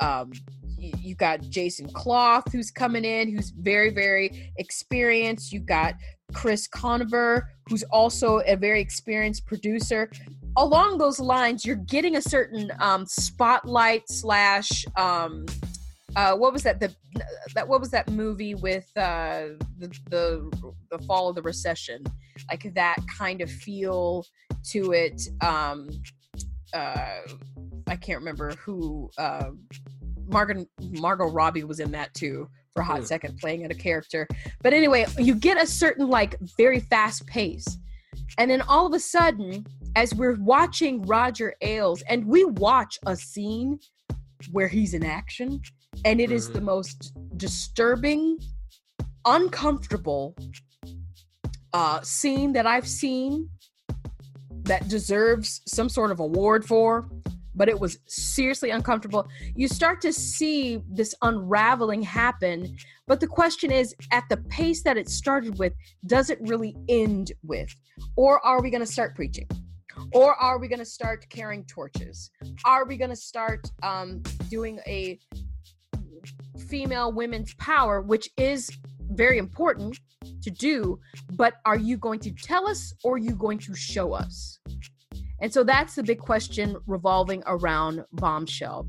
um 0.00 0.32
y- 0.78 0.92
you 0.98 1.14
got 1.14 1.40
Jason 1.42 1.88
Cloth 1.92 2.50
who's 2.52 2.70
coming 2.70 3.04
in 3.04 3.34
who's 3.34 3.50
very 3.50 3.90
very 3.90 4.52
experienced 4.56 5.52
You've 5.52 5.66
got 5.66 5.94
Chris 6.32 6.66
Conover 6.66 7.48
who's 7.68 7.84
also 7.84 8.40
a 8.46 8.56
very 8.56 8.80
experienced 8.80 9.46
producer 9.46 10.10
along 10.56 10.98
those 10.98 11.18
lines 11.18 11.64
you're 11.64 11.76
getting 11.76 12.16
a 12.16 12.22
certain 12.22 12.70
um 12.80 13.04
spotlight 13.06 14.08
slash 14.08 14.84
um 14.96 15.44
uh 16.16 16.34
what 16.34 16.52
was 16.52 16.62
that 16.62 16.78
the 16.80 16.94
that 17.54 17.66
what 17.66 17.80
was 17.80 17.90
that 17.90 18.08
movie 18.10 18.54
with 18.54 18.88
uh 18.96 19.48
the 19.78 19.88
the 20.10 20.72
the 20.90 20.98
fall 21.06 21.28
of 21.28 21.34
the 21.34 21.42
recession 21.42 22.02
like 22.50 22.72
that 22.74 22.96
kind 23.18 23.40
of 23.40 23.50
feel 23.50 24.24
to 24.62 24.92
it 24.92 25.22
um 25.40 25.88
uh 26.72 27.20
I 27.86 27.96
can't 27.96 28.18
remember 28.18 28.52
who 28.52 29.10
uh 29.18 29.50
Margot 30.26 30.64
Margot 30.80 31.30
Robbie 31.30 31.64
was 31.64 31.80
in 31.80 31.90
that 31.92 32.14
too 32.14 32.48
for 32.72 32.80
a 32.80 32.84
hot 32.84 33.00
Hmm. 33.00 33.04
second 33.04 33.38
playing 33.38 33.62
at 33.64 33.70
a 33.70 33.74
character. 33.74 34.26
But 34.62 34.72
anyway, 34.72 35.06
you 35.18 35.34
get 35.34 35.62
a 35.62 35.66
certain 35.66 36.08
like 36.08 36.36
very 36.56 36.80
fast 36.80 37.26
pace. 37.26 37.66
And 38.38 38.50
then 38.50 38.62
all 38.62 38.86
of 38.86 38.94
a 38.94 38.98
sudden, 39.00 39.66
as 39.96 40.14
we're 40.14 40.36
watching 40.40 41.02
Roger 41.02 41.54
Ailes, 41.60 42.02
and 42.02 42.26
we 42.26 42.44
watch 42.44 42.98
a 43.06 43.16
scene 43.16 43.78
where 44.50 44.68
he's 44.68 44.94
in 44.94 45.04
action, 45.04 45.60
and 46.04 46.20
it 46.20 46.30
is 46.30 46.50
the 46.50 46.60
Mhm. 46.60 46.64
most 46.64 47.12
disturbing, 47.36 48.38
uncomfortable 49.24 50.36
uh, 51.72 52.00
scene 52.02 52.52
that 52.52 52.66
I've 52.66 52.86
seen 52.86 53.50
that 54.62 54.86
deserves 54.86 55.60
some 55.66 55.88
sort 55.88 56.12
of 56.12 56.20
award 56.20 56.64
for, 56.64 57.08
but 57.56 57.68
it 57.68 57.80
was 57.80 57.98
seriously 58.06 58.70
uncomfortable. 58.70 59.26
You 59.56 59.66
start 59.66 60.00
to 60.02 60.12
see 60.12 60.80
this 60.88 61.16
unraveling 61.22 62.02
happen, 62.02 62.76
but 63.08 63.18
the 63.18 63.26
question 63.26 63.72
is 63.72 63.94
at 64.12 64.22
the 64.28 64.36
pace 64.36 64.82
that 64.84 64.96
it 64.96 65.08
started 65.08 65.58
with, 65.58 65.72
does 66.06 66.30
it 66.30 66.38
really 66.42 66.76
end 66.88 67.32
with? 67.42 67.74
Or 68.14 68.44
are 68.46 68.62
we 68.62 68.70
going 68.70 68.84
to 68.84 68.92
start 68.92 69.16
preaching? 69.16 69.48
Or 70.12 70.34
are 70.34 70.58
we 70.58 70.68
going 70.68 70.78
to 70.78 70.84
start 70.84 71.26
carrying 71.28 71.64
torches? 71.64 72.30
Are 72.64 72.84
we 72.84 72.96
going 72.96 73.10
to 73.10 73.16
start 73.16 73.70
um, 73.82 74.22
doing 74.50 74.80
a 74.86 75.18
female 76.68 77.12
women's 77.12 77.54
power, 77.54 78.00
which 78.00 78.30
is 78.36 78.70
very 79.10 79.38
important 79.38 79.98
to 80.42 80.50
do, 80.50 80.98
but 81.32 81.54
are 81.64 81.76
you 81.76 81.96
going 81.96 82.20
to 82.20 82.30
tell 82.30 82.68
us 82.68 82.94
or 83.02 83.14
are 83.14 83.18
you 83.18 83.34
going 83.34 83.58
to 83.58 83.74
show 83.74 84.12
us? 84.12 84.58
And 85.40 85.52
so 85.52 85.64
that's 85.64 85.94
the 85.94 86.02
big 86.02 86.18
question 86.18 86.76
revolving 86.86 87.42
around 87.46 88.04
Bombshell 88.12 88.86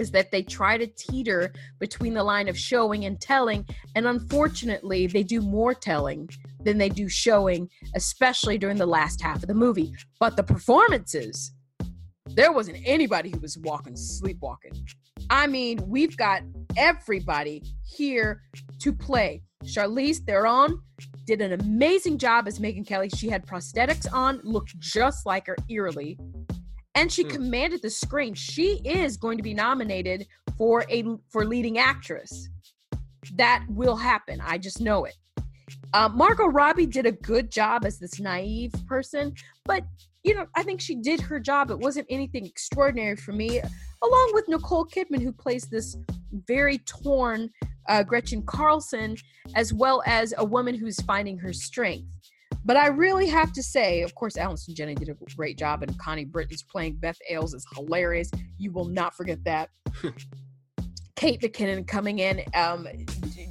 is 0.00 0.10
that 0.12 0.30
they 0.30 0.42
try 0.42 0.78
to 0.78 0.86
teeter 0.86 1.52
between 1.78 2.14
the 2.14 2.24
line 2.24 2.48
of 2.48 2.58
showing 2.58 3.04
and 3.04 3.20
telling. 3.20 3.66
And 3.94 4.06
unfortunately, 4.06 5.06
they 5.06 5.22
do 5.22 5.40
more 5.40 5.74
telling 5.74 6.28
than 6.64 6.78
they 6.78 6.88
do 6.88 7.08
showing, 7.08 7.68
especially 7.94 8.58
during 8.58 8.78
the 8.78 8.86
last 8.86 9.20
half 9.20 9.36
of 9.36 9.46
the 9.48 9.54
movie. 9.54 9.92
But 10.18 10.36
the 10.36 10.42
performances, 10.42 11.52
there 12.26 12.52
wasn't 12.52 12.78
anybody 12.84 13.30
who 13.30 13.38
was 13.38 13.58
walking, 13.58 13.96
sleepwalking. 13.96 14.72
I 15.28 15.46
mean, 15.46 15.78
we've 15.86 16.16
got 16.16 16.42
everybody 16.76 17.62
here 17.84 18.42
to 18.80 18.92
play. 18.92 19.42
Charlize 19.64 20.24
Theron 20.26 20.80
did 21.26 21.42
an 21.42 21.52
amazing 21.52 22.16
job 22.16 22.48
as 22.48 22.58
Megyn 22.58 22.86
Kelly. 22.86 23.10
She 23.10 23.28
had 23.28 23.46
prosthetics 23.46 24.10
on, 24.12 24.40
looked 24.42 24.78
just 24.80 25.26
like 25.26 25.46
her 25.46 25.56
eerily, 25.68 26.18
and 26.94 27.10
she 27.12 27.22
Hmm. 27.22 27.30
commanded 27.30 27.82
the 27.82 27.90
screen. 27.90 28.34
She 28.34 28.80
is 28.84 29.16
going 29.16 29.36
to 29.36 29.42
be 29.42 29.54
nominated 29.54 30.26
for 30.56 30.84
a 30.90 31.04
for 31.28 31.44
leading 31.44 31.78
actress. 31.78 32.48
That 33.34 33.64
will 33.68 33.96
happen. 33.96 34.40
I 34.40 34.58
just 34.58 34.80
know 34.80 35.04
it. 35.04 35.16
Uh, 35.92 36.08
Margot 36.08 36.46
Robbie 36.46 36.86
did 36.86 37.06
a 37.06 37.12
good 37.12 37.50
job 37.50 37.84
as 37.84 37.98
this 37.98 38.18
naive 38.20 38.72
person, 38.86 39.34
but 39.64 39.84
you 40.22 40.34
know, 40.34 40.46
I 40.54 40.62
think 40.62 40.80
she 40.82 40.96
did 40.96 41.20
her 41.22 41.40
job. 41.40 41.70
It 41.70 41.78
wasn't 41.78 42.06
anything 42.10 42.44
extraordinary 42.44 43.16
for 43.16 43.32
me. 43.32 43.58
Along 44.02 44.30
with 44.34 44.48
Nicole 44.48 44.84
Kidman, 44.84 45.22
who 45.22 45.32
plays 45.32 45.64
this 45.64 45.96
very 46.46 46.78
torn 46.78 47.48
uh, 47.88 48.02
Gretchen 48.02 48.42
Carlson, 48.44 49.16
as 49.54 49.72
well 49.72 50.02
as 50.06 50.34
a 50.36 50.44
woman 50.44 50.74
who's 50.74 51.00
finding 51.02 51.38
her 51.38 51.52
strength. 51.54 52.06
But 52.64 52.76
I 52.76 52.88
really 52.88 53.26
have 53.28 53.52
to 53.52 53.62
say, 53.62 54.02
of 54.02 54.14
course, 54.14 54.36
Allison 54.36 54.74
Janney 54.74 54.94
did 54.94 55.08
a 55.08 55.16
great 55.36 55.58
job, 55.58 55.82
and 55.82 55.98
Connie 55.98 56.24
Britton's 56.24 56.62
playing 56.62 56.96
Beth 56.96 57.18
Ailes 57.28 57.54
is 57.54 57.66
hilarious. 57.74 58.30
You 58.58 58.72
will 58.72 58.84
not 58.84 59.14
forget 59.14 59.42
that. 59.44 59.70
Kate 61.16 61.40
McKinnon 61.40 61.86
coming 61.86 62.18
in, 62.18 62.42
um, 62.54 62.86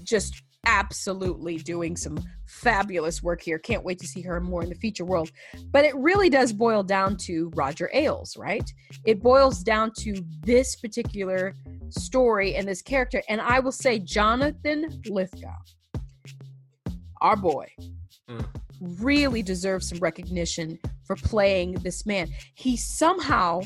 just 0.04 0.42
absolutely 0.66 1.58
doing 1.58 1.96
some 1.96 2.20
fabulous 2.46 3.24
work 3.24 3.42
here. 3.42 3.58
Can't 3.58 3.84
wait 3.84 4.00
to 4.00 4.08
see 4.08 4.22
her 4.22 4.40
more 4.40 4.62
in 4.64 4.70
the 4.70 4.76
feature 4.76 5.06
world. 5.06 5.32
But 5.72 5.86
it 5.86 5.96
really 5.96 6.30
does 6.30 6.52
boil 6.52 6.84
down 6.84 7.18
to 7.26 7.52
Roger 7.56 7.90
Ailes, 7.94 8.36
right? 8.38 8.68
It 9.06 9.22
boils 9.22 9.64
down 9.64 9.92
to 10.00 10.16
this 10.42 10.76
particular 10.76 11.56
story 11.90 12.56
and 12.56 12.68
this 12.68 12.82
character. 12.82 13.24
And 13.30 13.40
I 13.40 13.60
will 13.60 13.72
say, 13.72 14.00
Jonathan 14.00 15.02
Lithgow, 15.08 15.58
our 17.22 17.36
boy, 17.36 17.68
Mm. 18.30 18.46
Really 18.82 19.42
deserves 19.42 19.90
some 19.90 20.00
recognition 20.00 20.80
for 21.06 21.16
playing 21.16 21.74
this 21.76 22.06
man. 22.06 22.30
He 22.56 22.78
somehow, 22.78 23.62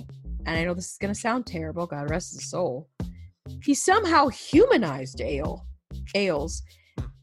and 0.45 0.57
I 0.57 0.63
know 0.63 0.73
this 0.73 0.91
is 0.91 0.97
going 0.97 1.13
to 1.13 1.19
sound 1.19 1.45
terrible, 1.45 1.85
God 1.85 2.09
rest 2.09 2.33
his 2.33 2.49
soul, 2.49 2.89
he 3.63 3.73
somehow 3.73 4.27
humanized 4.29 5.21
Ale, 5.21 5.65
Ailes 6.15 6.63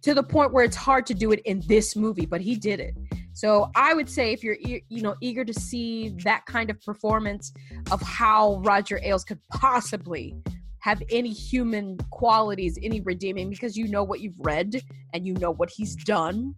to 0.03 0.15
the 0.15 0.23
point 0.23 0.53
where 0.53 0.65
it's 0.65 0.77
hard 0.77 1.07
to 1.07 1.15
do 1.15 1.33
it 1.33 1.41
in 1.45 1.63
this 1.67 1.97
movie, 1.97 2.27
but 2.27 2.41
he 2.41 2.55
did 2.57 2.81
it. 2.81 2.95
So 3.33 3.71
I 3.75 3.95
would 3.95 4.09
say 4.09 4.33
if 4.33 4.43
you're 4.43 4.57
you 4.61 5.03
know 5.03 5.15
eager 5.21 5.45
to 5.45 5.55
see 5.55 6.15
that 6.25 6.45
kind 6.47 6.71
of 6.71 6.81
performance 6.83 7.53
of 7.91 8.01
how 8.03 8.61
Roger 8.65 9.01
Ailes 9.03 9.25
could 9.25 9.39
possibly 9.53 10.35
have 10.81 11.03
any 11.11 11.31
human 11.31 11.99
qualities, 12.11 12.79
any 12.83 13.01
redeeming, 13.03 13.51
because 13.51 13.77
you 13.77 13.89
know 13.89 14.03
what 14.03 14.21
you've 14.21 14.39
read 14.39 14.83
and 15.13 15.27
you 15.27 15.35
know 15.35 15.51
what 15.51 15.71
he's 15.71 15.95
done. 15.95 16.55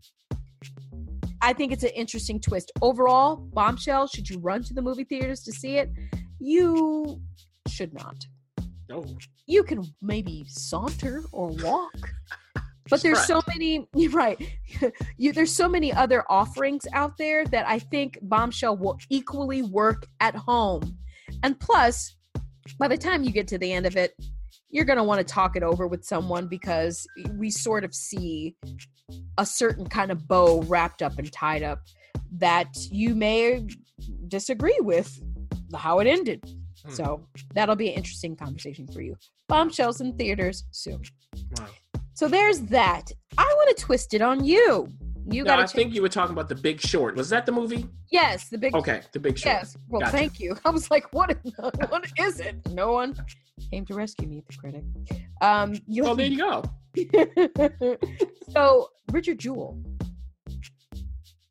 I 1.42 1.52
think 1.52 1.72
it's 1.72 1.82
an 1.82 1.90
interesting 1.90 2.40
twist. 2.40 2.70
Overall, 2.80 3.36
Bombshell, 3.36 4.06
should 4.06 4.30
you 4.30 4.38
run 4.38 4.62
to 4.62 4.74
the 4.74 4.80
movie 4.80 5.04
theaters 5.04 5.42
to 5.42 5.52
see 5.52 5.76
it? 5.76 5.90
You 6.38 7.20
should 7.68 7.92
not. 7.92 8.24
Oh, 8.90 9.04
You 9.46 9.64
can 9.64 9.82
maybe 10.00 10.44
saunter 10.46 11.24
or 11.32 11.48
walk. 11.48 11.92
But 12.90 13.00
there's 13.00 13.24
try. 13.26 13.40
so 13.40 13.42
many 13.48 13.86
right. 14.10 14.36
you 15.16 15.32
there's 15.32 15.54
so 15.54 15.68
many 15.68 15.92
other 15.92 16.24
offerings 16.28 16.84
out 16.92 17.16
there 17.16 17.46
that 17.46 17.64
I 17.66 17.78
think 17.78 18.18
Bombshell 18.22 18.76
will 18.76 18.98
equally 19.08 19.62
work 19.62 20.04
at 20.18 20.34
home. 20.34 20.98
And 21.44 21.58
plus, 21.58 22.16
by 22.78 22.88
the 22.88 22.98
time 22.98 23.22
you 23.22 23.30
get 23.30 23.46
to 23.48 23.56
the 23.58 23.72
end 23.72 23.86
of 23.86 23.96
it, 23.96 24.14
you're 24.72 24.86
going 24.86 24.96
to 24.96 25.04
want 25.04 25.26
to 25.26 25.32
talk 25.32 25.54
it 25.54 25.62
over 25.62 25.86
with 25.86 26.04
someone 26.04 26.48
because 26.48 27.06
we 27.34 27.50
sort 27.50 27.84
of 27.84 27.94
see 27.94 28.56
a 29.38 29.46
certain 29.46 29.86
kind 29.86 30.10
of 30.10 30.26
bow 30.26 30.62
wrapped 30.62 31.02
up 31.02 31.18
and 31.18 31.30
tied 31.30 31.62
up 31.62 31.78
that 32.38 32.74
you 32.90 33.14
may 33.14 33.64
disagree 34.28 34.78
with 34.80 35.22
how 35.76 36.00
it 36.00 36.06
ended. 36.06 36.42
Hmm. 36.84 36.92
So 36.92 37.28
that'll 37.54 37.76
be 37.76 37.90
an 37.90 37.94
interesting 37.94 38.34
conversation 38.34 38.88
for 38.88 39.02
you. 39.02 39.16
Bombshells 39.48 40.00
in 40.00 40.16
theaters 40.16 40.64
soon. 40.70 41.02
wow. 41.58 41.66
So 42.14 42.28
there's 42.28 42.60
that. 42.62 43.10
I 43.38 43.54
want 43.56 43.76
to 43.76 43.82
twist 43.82 44.14
it 44.14 44.22
on 44.22 44.44
you. 44.44 44.88
You 45.24 45.44
No, 45.44 45.54
I 45.54 45.62
to 45.62 45.68
think 45.68 45.94
you 45.94 46.02
were 46.02 46.08
talking 46.08 46.32
about 46.32 46.48
the 46.48 46.54
Big 46.54 46.80
Short. 46.80 47.14
Was 47.16 47.28
that 47.30 47.46
the 47.46 47.52
movie? 47.52 47.86
Yes, 48.10 48.48
the 48.48 48.58
big 48.58 48.74
Okay, 48.74 49.02
the 49.12 49.20
Big 49.20 49.38
Short. 49.38 49.54
Yes. 49.54 49.76
Well, 49.88 50.00
Gotcha. 50.00 50.12
thank 50.16 50.40
you. 50.40 50.56
I 50.64 50.70
was 50.70 50.90
like, 50.90 51.12
what? 51.12 51.30
is- 51.30 51.52
what 51.88 52.04
is 52.18 52.40
it? 52.40 52.56
No 52.70 52.92
one 52.92 53.14
came 53.70 53.84
to 53.86 53.94
rescue 53.94 54.26
me, 54.28 54.42
the 54.48 54.56
critic. 54.56 54.84
Um, 55.40 55.74
you 55.86 56.04
Oh, 56.06 56.14
there 56.14 56.26
you 56.26 56.38
go. 56.38 56.62
so 58.50 58.88
Richard 59.12 59.38
Jewell, 59.38 59.80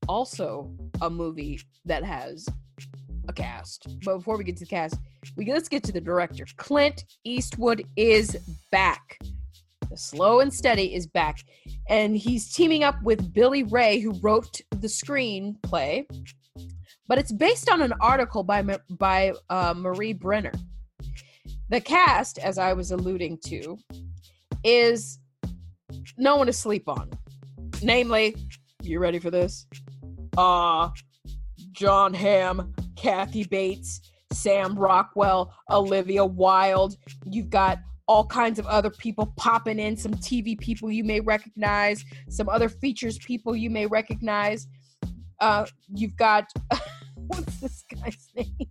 also 0.08 0.72
a 1.02 1.10
movie 1.10 1.60
that 1.86 2.04
has 2.04 2.48
a 3.30 3.34
cast. 3.34 3.88
But 4.04 4.18
before 4.18 4.38
we 4.38 4.44
get 4.44 4.58
to 4.58 4.66
the 4.66 4.70
cast, 4.70 4.96
we 5.38 5.52
let's 5.52 5.70
get 5.70 5.84
to 5.84 5.92
the 5.92 6.02
director. 6.02 6.46
Clint 6.58 7.06
Eastwood 7.24 7.84
is 7.96 8.38
back. 8.72 9.18
The 9.92 9.98
slow 9.98 10.40
and 10.40 10.54
steady 10.54 10.96
is 10.96 11.06
back, 11.06 11.40
and 11.90 12.16
he's 12.16 12.54
teaming 12.54 12.82
up 12.82 12.96
with 13.04 13.34
Billy 13.34 13.64
Ray, 13.64 14.00
who 14.00 14.18
wrote 14.22 14.62
the 14.70 14.88
screenplay. 14.88 16.06
But 17.10 17.18
it's 17.18 17.34
based 17.34 17.70
on 17.70 17.82
an 17.82 17.94
article 18.00 18.42
by 18.42 18.64
by 18.90 19.34
uh, 19.50 19.74
Marie 19.76 20.14
Brenner. 20.14 20.54
The 21.68 21.82
cast, 21.82 22.40
as 22.40 22.58
I 22.58 22.72
was 22.72 22.92
alluding 22.92 23.40
to, 23.48 23.78
is 24.64 25.20
no 26.18 26.38
one 26.38 26.48
to 26.48 26.54
sleep 26.54 26.88
on. 26.88 27.12
Namely, 27.84 28.38
you 28.82 29.00
ready 29.00 29.20
for 29.20 29.30
this? 29.30 29.68
Uh 30.38 30.90
Jon 31.74 32.14
Hamm, 32.14 32.74
Kathy 32.96 33.44
Bates, 33.44 34.00
Sam 34.32 34.80
Rockwell, 34.80 35.54
Olivia 35.70 36.26
Wilde. 36.26 36.96
You've 37.26 37.50
got 37.50 37.80
all 38.12 38.26
kinds 38.26 38.60
of 38.60 38.66
other 38.66 38.90
people 38.90 39.34
popping 39.38 39.80
in, 39.80 39.96
some 39.96 40.14
TV 40.16 40.60
people 40.60 40.92
you 40.92 41.02
may 41.02 41.22
recognize, 41.22 42.04
some 42.28 42.50
other 42.50 42.68
features 42.68 43.18
people 43.20 43.56
you 43.56 43.70
may 43.70 43.86
recognize. 43.86 44.68
Uh, 45.40 45.66
you've 45.96 46.18
got 46.18 46.44
what's 47.28 47.62
this 47.62 47.86
guy's 47.96 48.28
name? 48.36 48.68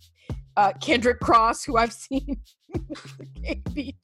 Uh, 0.59 0.75
Kendrick 0.83 1.21
Cross, 1.21 1.65
who 1.65 1.79
I've 1.79 1.93
seen 2.09 2.39
KB, 3.43 3.95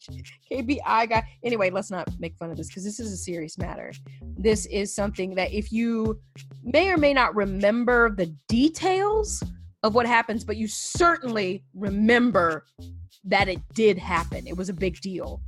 KBI 0.51 1.11
guy. 1.11 1.29
Anyway, 1.45 1.69
let's 1.69 1.91
not 1.91 2.09
make 2.19 2.35
fun 2.39 2.51
of 2.51 2.57
this 2.57 2.69
because 2.69 2.85
this 2.85 2.99
is 2.99 3.13
a 3.13 3.17
serious 3.19 3.59
matter. 3.59 3.93
This 4.39 4.65
is 4.65 4.95
something 4.95 5.35
that 5.35 5.53
if 5.53 5.71
you 5.71 6.19
may 6.63 6.89
or 6.89 6.97
may 6.97 7.13
not 7.13 7.37
remember 7.37 8.09
the 8.09 8.35
details 8.49 9.43
of 9.83 9.95
what 9.95 10.07
happens, 10.07 10.45
but 10.45 10.57
you 10.57 10.67
certainly 10.67 11.63
remember 11.75 12.65
that 13.27 13.49
it 13.49 13.61
did 13.75 13.99
happen. 13.99 14.47
It 14.47 14.57
was 14.57 14.69
a 14.69 14.75
big 14.75 15.01
deal. 15.01 15.41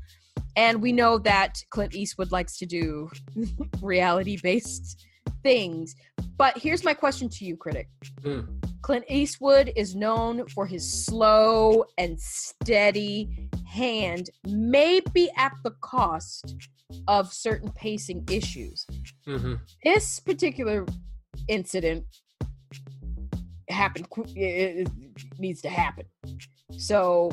And 0.57 0.83
we 0.83 0.93
know 0.93 1.19
that 1.19 1.63
Clint 1.71 1.95
Eastwood 1.95 2.33
likes 2.33 2.59
to 2.59 2.67
do 2.67 3.11
reality 3.83 4.39
based 4.43 5.05
things. 5.43 5.95
But 6.37 6.59
here's 6.59 6.85
my 6.85 6.95
question 6.95 7.29
to 7.29 7.45
you, 7.45 7.57
critic. 7.57 7.89
Mm. 8.23 8.49
Clint 8.83 9.05
Eastwood 9.09 9.73
is 9.77 9.95
known 9.95 10.47
for 10.49 10.67
his 10.67 11.05
slow 11.05 11.85
and 11.97 12.19
steady 12.21 13.49
hand, 13.67 14.31
maybe 14.47 15.31
at 15.37 15.53
the 15.63 15.73
cost 15.81 16.57
of 17.07 17.33
certain 17.33 17.71
pacing 17.73 18.25
issues. 18.31 18.87
hmm 19.27 19.55
This 19.85 20.21
particular 20.21 20.87
incident 21.49 22.05
happened, 23.69 24.09
qu- 24.11 24.25
it, 24.35 24.89
it 24.89 24.89
needs 25.39 25.61
to 25.63 25.69
happen. 25.69 26.05
So, 26.77 27.31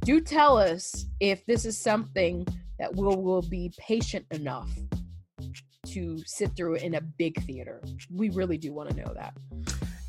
do 0.00 0.20
tell 0.20 0.56
us 0.56 1.06
if 1.20 1.44
this 1.46 1.64
is 1.64 1.78
something 1.78 2.46
that 2.78 2.94
we'll, 2.94 3.20
will 3.20 3.42
be 3.42 3.72
patient 3.78 4.24
enough 4.30 4.70
to 5.86 6.18
sit 6.26 6.54
through 6.56 6.76
in 6.76 6.94
a 6.94 7.00
big 7.00 7.42
theater. 7.44 7.82
We 8.12 8.30
really 8.30 8.58
do 8.58 8.72
want 8.72 8.90
to 8.90 8.96
know 8.96 9.12
that. 9.14 9.34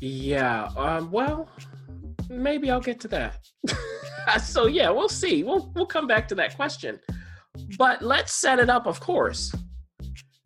Yeah. 0.00 0.70
Um. 0.76 1.10
Well, 1.10 1.48
maybe 2.28 2.70
I'll 2.70 2.80
get 2.80 3.00
to 3.00 3.08
that. 3.08 3.38
so 4.42 4.66
yeah, 4.66 4.90
we'll 4.90 5.08
see. 5.08 5.42
We'll 5.42 5.70
we'll 5.74 5.86
come 5.86 6.06
back 6.06 6.28
to 6.28 6.34
that 6.36 6.56
question. 6.56 6.98
But 7.76 8.02
let's 8.02 8.32
set 8.32 8.58
it 8.58 8.70
up, 8.70 8.86
of 8.86 9.00
course. 9.00 9.54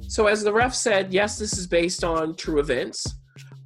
So 0.09 0.27
as 0.27 0.43
the 0.43 0.53
ref 0.53 0.75
said, 0.75 1.13
yes, 1.13 1.39
this 1.39 1.57
is 1.59 1.67
based 1.67 2.05
on 2.05 2.37
true 2.37 2.59
events, 2.59 3.07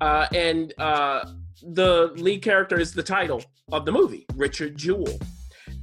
uh, 0.00 0.26
and 0.34 0.72
uh, 0.78 1.24
the 1.62 2.12
lead 2.16 2.42
character 2.42 2.78
is 2.78 2.92
the 2.92 3.02
title 3.02 3.42
of 3.72 3.84
the 3.84 3.92
movie, 3.92 4.26
Richard 4.34 4.76
Jewell, 4.76 5.18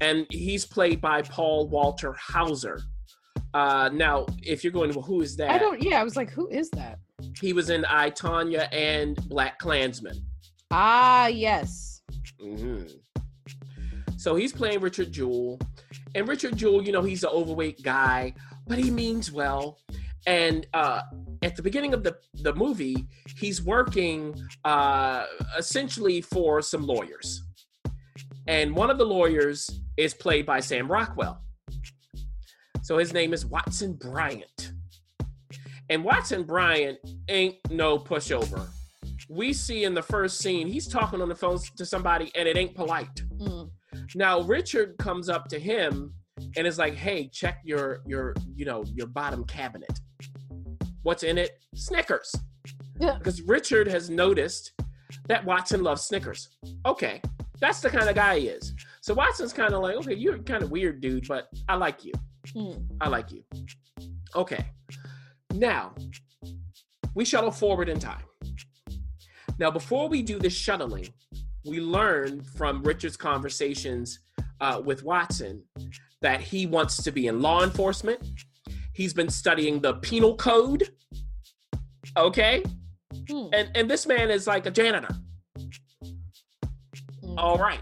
and 0.02 0.26
he's 0.30 0.66
played 0.66 1.02
by 1.02 1.22
Paul 1.22 1.68
Walter 1.68 2.14
Hauser. 2.14 2.82
Uh, 3.54 3.90
now, 3.94 4.26
if 4.42 4.64
you're 4.64 4.74
going, 4.74 4.92
well, 4.94 5.02
who 5.02 5.22
is 5.22 5.38
that? 5.38 5.50
I 5.50 5.58
don't, 5.58 5.82
yeah, 5.82 6.00
I 6.00 6.04
was 6.04 6.16
like, 6.16 6.30
who 6.30 6.48
is 6.50 6.70
that? 6.72 7.00
He 7.40 7.54
was 7.54 7.70
in 7.70 7.86
I 7.86 8.10
Tonya 8.12 8.68
and 8.74 9.16
BlacKkKlansman. 9.16 10.18
Ah, 10.72 11.28
yes. 11.28 12.02
Mm-hmm. 12.42 12.88
So 14.18 14.36
he's 14.36 14.52
playing 14.52 14.82
Richard 14.82 15.12
Jewell, 15.12 15.60
and 16.16 16.28
Richard 16.28 16.58
Jewell, 16.58 16.82
you 16.84 16.92
know, 16.92 17.02
he's 17.02 17.24
an 17.24 17.30
overweight 17.30 17.84
guy, 17.84 18.34
but 18.68 18.78
he 18.78 18.90
means 18.92 19.32
well. 19.32 19.80
And 20.28 20.66
uh, 20.74 21.02
at 21.44 21.56
the 21.56 21.62
beginning 21.62 21.94
of 21.94 22.04
the 22.04 22.18
the 22.42 22.54
movie, 22.54 23.06
he's 23.38 23.62
working 23.62 24.36
uh, 24.64 25.26
essentially 25.58 26.22
for 26.22 26.62
some 26.62 26.86
lawyers, 26.86 27.44
and 28.48 28.76
one 28.76 28.90
of 28.90 28.98
the 28.98 29.06
lawyers 29.06 29.70
is 29.98 30.14
played 30.14 30.46
by 30.46 30.60
Sam 30.60 30.92
Rockwell. 30.92 31.42
So 32.82 32.98
his 32.98 33.14
name 33.14 33.34
is 33.34 33.46
Watson 33.46 33.94
Bryant. 33.94 34.74
And 35.90 36.04
Watson 36.04 36.44
Bryant 36.44 37.00
ain't 37.30 37.56
no 37.70 37.98
pushover. 37.98 38.68
We 39.30 39.54
see 39.54 39.84
in 39.84 39.94
the 39.94 40.02
first 40.02 40.40
scene, 40.40 40.68
he's 40.68 40.88
talking 40.88 41.22
on 41.22 41.30
the 41.30 41.36
phone 41.36 41.60
to 41.78 41.86
somebody 41.86 42.32
and 42.36 42.48
it 42.48 42.58
ain't 42.58 42.76
polite. 42.76 43.24
Mm. 43.38 43.70
Now 44.14 44.42
Richard 44.42 44.98
comes 44.98 45.30
up 45.30 45.48
to 45.50 45.60
him 45.60 46.14
and 46.58 46.68
is 46.68 46.78
like, 46.78 46.94
"Hey, 46.96 47.28
check 47.28 47.60
your 47.64 48.02
your 48.06 48.36
you 48.56 48.66
know 48.66 48.84
your 48.94 49.08
bottom 49.08 49.46
cabinet. 49.46 50.00
What's 51.06 51.24
in 51.24 51.38
it? 51.38 51.64
Snickers." 51.76 52.34
Yeah. 53.00 53.18
Because 53.18 53.42
Richard 53.42 53.88
has 53.88 54.10
noticed 54.10 54.74
that 55.28 55.46
Watson 55.46 55.84
loves 55.84 56.02
Snickers. 56.02 56.50
Okay, 56.86 57.22
that's 57.60 57.80
the 57.80 57.90
kind 57.90 58.10
of 58.10 58.16
guy 58.16 58.40
he 58.40 58.48
is. 58.48 58.74
So 59.02 59.14
Watson's 59.14 59.54
kind 59.54 59.74
of 59.74 59.82
like, 59.82 59.96
"Okay, 59.98 60.16
you're 60.16 60.40
kind 60.40 60.64
of 60.64 60.72
weird, 60.72 61.02
dude, 61.02 61.28
but 61.28 61.48
I 61.70 61.76
like 61.76 62.04
you. 62.04 62.14
Mm. 62.48 62.86
I 63.00 63.10
like 63.10 63.32
you." 63.32 63.44
Okay, 64.36 64.66
now 65.54 65.94
we 67.14 67.24
shuttle 67.24 67.52
forward 67.52 67.88
in 67.88 68.00
time. 68.00 68.24
Now, 69.58 69.72
before 69.72 70.10
we 70.10 70.22
do 70.22 70.38
this 70.40 70.54
shuttling, 70.54 71.08
we 71.66 71.80
learn 71.80 72.44
from 72.44 72.84
Richard's 72.84 73.16
conversations 73.16 74.20
uh, 74.60 74.82
with 74.84 75.04
Watson 75.04 75.64
that 76.22 76.42
he 76.42 76.66
wants 76.66 77.02
to 77.04 77.12
be 77.12 77.28
in 77.28 77.42
law 77.42 77.64
enforcement. 77.64 78.22
He's 78.94 79.14
been 79.14 79.30
studying 79.30 79.80
the 79.80 79.96
penal 79.96 80.36
code. 80.36 80.90
Okay. 82.18 82.64
Hmm. 83.30 83.48
And, 83.54 83.70
and 83.76 83.90
this 83.90 84.06
man 84.06 84.30
is 84.30 84.48
like 84.48 84.66
a 84.66 84.72
janitor. 84.72 85.16
Mm. 87.24 87.36
All 87.38 87.58
right. 87.58 87.82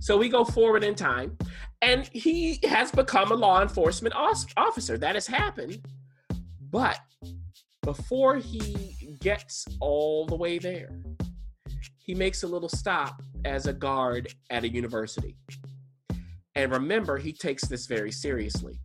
So 0.00 0.16
we 0.16 0.28
go 0.28 0.44
forward 0.44 0.84
in 0.84 0.94
time, 0.94 1.36
and 1.82 2.08
he 2.12 2.60
has 2.64 2.90
become 2.90 3.32
a 3.32 3.34
law 3.34 3.60
enforcement 3.60 4.14
officer. 4.14 4.96
That 4.98 5.14
has 5.14 5.26
happened. 5.26 5.84
But 6.70 6.98
before 7.82 8.36
he 8.36 9.18
gets 9.20 9.64
all 9.80 10.26
the 10.26 10.36
way 10.36 10.58
there, 10.58 10.90
he 11.98 12.14
makes 12.14 12.42
a 12.44 12.46
little 12.46 12.68
stop 12.68 13.20
as 13.44 13.66
a 13.66 13.72
guard 13.72 14.32
at 14.50 14.64
a 14.64 14.68
university. 14.68 15.36
And 16.54 16.72
remember, 16.72 17.16
he 17.18 17.32
takes 17.32 17.66
this 17.66 17.86
very 17.86 18.12
seriously. 18.12 18.80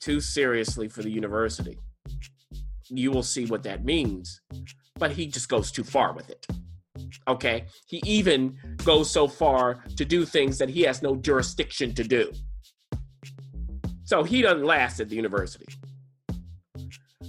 Too 0.00 0.20
seriously 0.20 0.88
for 0.88 1.02
the 1.02 1.10
university. 1.10 1.78
You 2.88 3.10
will 3.10 3.22
see 3.22 3.46
what 3.46 3.62
that 3.64 3.84
means. 3.84 4.40
But 4.98 5.12
he 5.12 5.26
just 5.26 5.48
goes 5.48 5.70
too 5.70 5.84
far 5.84 6.14
with 6.14 6.30
it. 6.30 6.46
Okay? 7.28 7.66
He 7.86 8.02
even 8.04 8.58
goes 8.84 9.10
so 9.10 9.28
far 9.28 9.84
to 9.96 10.04
do 10.04 10.24
things 10.24 10.58
that 10.58 10.68
he 10.68 10.82
has 10.82 11.02
no 11.02 11.16
jurisdiction 11.16 11.94
to 11.94 12.04
do. 12.04 12.32
So 14.04 14.22
he 14.22 14.40
doesn't 14.42 14.64
last 14.64 15.00
at 15.00 15.08
the 15.08 15.16
university. 15.16 15.66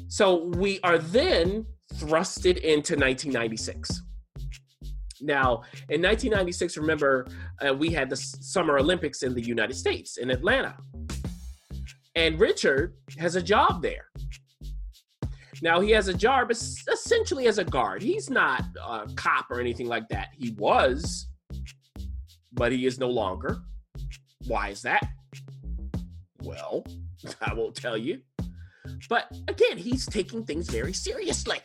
So 0.07 0.45
we 0.45 0.79
are 0.83 0.97
then 0.97 1.65
thrusted 1.95 2.57
into 2.57 2.95
1996. 2.95 4.03
Now, 5.21 5.63
in 5.89 6.01
1996, 6.01 6.77
remember, 6.77 7.27
uh, 7.61 7.73
we 7.73 7.89
had 7.89 8.09
the 8.09 8.15
Summer 8.15 8.77
Olympics 8.77 9.23
in 9.23 9.33
the 9.33 9.41
United 9.41 9.73
States, 9.73 10.17
in 10.17 10.29
Atlanta. 10.29 10.77
And 12.15 12.39
Richard 12.39 12.93
has 13.17 13.35
a 13.35 13.41
job 13.41 13.81
there. 13.81 14.09
Now, 15.61 15.79
he 15.79 15.91
has 15.91 16.07
a 16.07 16.13
job 16.13 16.51
es- 16.51 16.83
essentially 16.91 17.47
as 17.47 17.57
a 17.57 17.63
guard. 17.65 18.01
He's 18.01 18.29
not 18.29 18.63
a 18.81 19.07
cop 19.15 19.49
or 19.49 19.59
anything 19.59 19.87
like 19.87 20.07
that. 20.09 20.29
He 20.37 20.51
was, 20.51 21.27
but 22.53 22.71
he 22.71 22.85
is 22.85 22.99
no 22.99 23.09
longer. 23.09 23.57
Why 24.47 24.69
is 24.69 24.81
that? 24.83 25.07
Well, 26.43 26.85
I 27.41 27.53
won't 27.53 27.75
tell 27.75 27.97
you. 27.97 28.21
But 29.09 29.31
again, 29.47 29.77
he's 29.77 30.05
taking 30.05 30.45
things 30.45 30.69
very 30.69 30.93
seriously. 30.93 31.59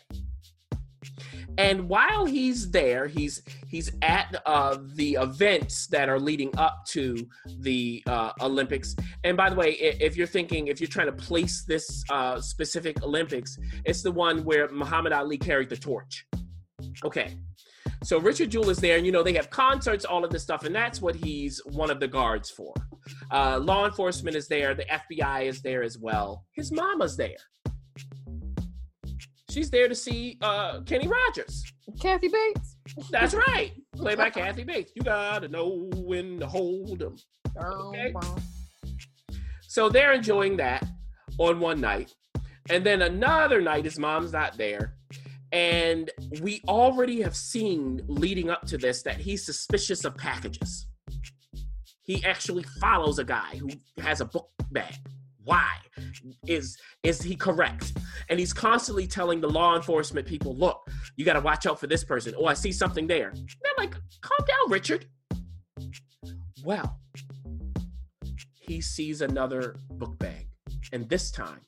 And 1.58 1.88
while 1.88 2.24
he's 2.24 2.70
there, 2.70 3.06
he's 3.06 3.42
he's 3.68 3.92
at 4.02 4.42
uh, 4.46 4.78
the 4.94 5.18
events 5.20 5.86
that 5.88 6.08
are 6.08 6.18
leading 6.18 6.50
up 6.56 6.84
to 6.88 7.16
the 7.60 8.02
uh, 8.06 8.32
Olympics. 8.40 8.96
And 9.24 9.36
by 9.36 9.50
the 9.50 9.56
way, 9.56 9.72
if 9.72 10.16
you're 10.16 10.26
thinking, 10.26 10.68
if 10.68 10.80
you're 10.80 10.88
trying 10.88 11.06
to 11.06 11.12
place 11.12 11.64
this 11.66 12.04
uh, 12.10 12.40
specific 12.40 13.02
Olympics, 13.02 13.58
it's 13.84 14.02
the 14.02 14.12
one 14.12 14.44
where 14.44 14.68
Muhammad 14.70 15.12
Ali 15.12 15.38
carried 15.38 15.68
the 15.68 15.76
torch. 15.76 16.26
Okay. 17.04 17.36
So 18.04 18.18
Richard 18.18 18.50
Jewell 18.50 18.70
is 18.70 18.78
there, 18.78 18.96
and 18.96 19.06
you 19.06 19.12
know 19.12 19.22
they 19.22 19.34
have 19.34 19.50
concerts, 19.50 20.04
all 20.04 20.24
of 20.24 20.30
this 20.30 20.42
stuff, 20.42 20.64
and 20.64 20.74
that's 20.74 21.00
what 21.00 21.14
he's 21.14 21.60
one 21.66 21.90
of 21.90 22.00
the 22.00 22.08
guards 22.08 22.50
for. 22.50 22.74
Uh, 23.30 23.58
law 23.58 23.86
enforcement 23.86 24.36
is 24.36 24.48
there, 24.48 24.74
the 24.74 24.84
FBI 24.84 25.44
is 25.44 25.62
there 25.62 25.82
as 25.82 25.98
well. 25.98 26.44
His 26.52 26.72
mama's 26.72 27.16
there. 27.16 27.36
She's 29.52 29.68
there 29.68 29.86
to 29.86 29.94
see 29.94 30.38
uh, 30.40 30.80
Kenny 30.80 31.06
Rogers. 31.06 31.62
Kathy 32.00 32.28
Bates. 32.28 32.76
That's 33.10 33.34
right, 33.34 33.72
played 33.94 34.16
by 34.16 34.30
Kathy 34.30 34.64
Bates. 34.64 34.92
You 34.94 35.02
gotta 35.02 35.46
know 35.48 35.90
when 35.96 36.40
to 36.40 36.46
hold 36.46 36.98
them. 36.98 37.16
Okay. 37.62 38.14
So 39.62 39.90
they're 39.90 40.14
enjoying 40.14 40.56
that 40.56 40.86
on 41.36 41.60
one 41.60 41.82
night. 41.82 42.14
And 42.70 42.84
then 42.84 43.02
another 43.02 43.60
night, 43.60 43.84
his 43.84 43.98
mom's 43.98 44.32
not 44.32 44.56
there. 44.56 44.94
And 45.52 46.10
we 46.40 46.62
already 46.66 47.20
have 47.20 47.36
seen 47.36 48.00
leading 48.06 48.48
up 48.48 48.64
to 48.68 48.78
this 48.78 49.02
that 49.02 49.18
he's 49.18 49.44
suspicious 49.44 50.06
of 50.06 50.16
packages. 50.16 50.86
He 52.04 52.24
actually 52.24 52.62
follows 52.80 53.18
a 53.18 53.24
guy 53.24 53.56
who 53.56 53.68
has 54.00 54.22
a 54.22 54.24
book 54.24 54.48
bag. 54.70 54.94
Why? 55.44 55.70
Is 56.46 56.76
is 57.02 57.20
he 57.20 57.34
correct? 57.34 57.92
And 58.28 58.38
he's 58.38 58.52
constantly 58.52 59.06
telling 59.06 59.40
the 59.40 59.48
law 59.48 59.76
enforcement 59.76 60.26
people, 60.26 60.56
look, 60.56 60.88
you 61.16 61.24
gotta 61.24 61.40
watch 61.40 61.66
out 61.66 61.80
for 61.80 61.86
this 61.86 62.04
person. 62.04 62.34
Oh, 62.38 62.46
I 62.46 62.54
see 62.54 62.72
something 62.72 63.06
there. 63.06 63.30
And 63.30 63.48
they're 63.62 63.72
like, 63.78 63.94
calm 64.20 64.46
down, 64.46 64.70
Richard. 64.70 65.06
Well, 66.64 66.98
he 68.54 68.80
sees 68.80 69.20
another 69.20 69.76
book 69.90 70.18
bag, 70.18 70.46
and 70.92 71.08
this 71.08 71.30
time 71.30 71.60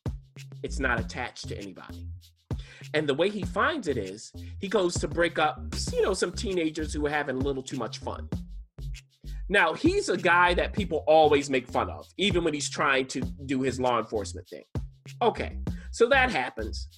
it's 0.63 0.79
not 0.79 1.01
attached 1.01 1.49
to 1.49 1.59
anybody. 1.59 2.07
And 2.95 3.09
the 3.09 3.15
way 3.15 3.29
he 3.29 3.43
finds 3.43 3.89
it 3.89 3.97
is 3.97 4.33
he 4.61 4.69
goes 4.69 4.95
to 4.99 5.09
break 5.09 5.39
up, 5.39 5.61
you 5.93 6.03
know, 6.03 6.15
some 6.15 6.33
teenagers 6.33 6.93
who 6.93 7.05
are 7.07 7.11
having 7.11 7.37
a 7.37 7.41
little 7.41 7.63
too 7.63 7.77
much 7.77 7.99
fun. 7.99 8.29
Now, 9.49 9.75
he's 9.75 10.09
a 10.09 10.17
guy 10.17 10.55
that 10.55 10.73
people 10.73 11.05
always 11.07 11.51
make 11.51 11.69
fun 11.69 11.91
of, 11.91 12.07
even 12.17 12.45
when 12.45 12.55
he's 12.55 12.71
trying 12.71 13.07
to 13.09 13.21
do 13.21 13.61
his 13.61 13.79
law 13.79 13.99
enforcement 13.99 14.49
thing. 14.49 14.65
Okay, 15.21 15.59
so 15.91 16.09
that 16.09 16.31
happens. 16.31 16.89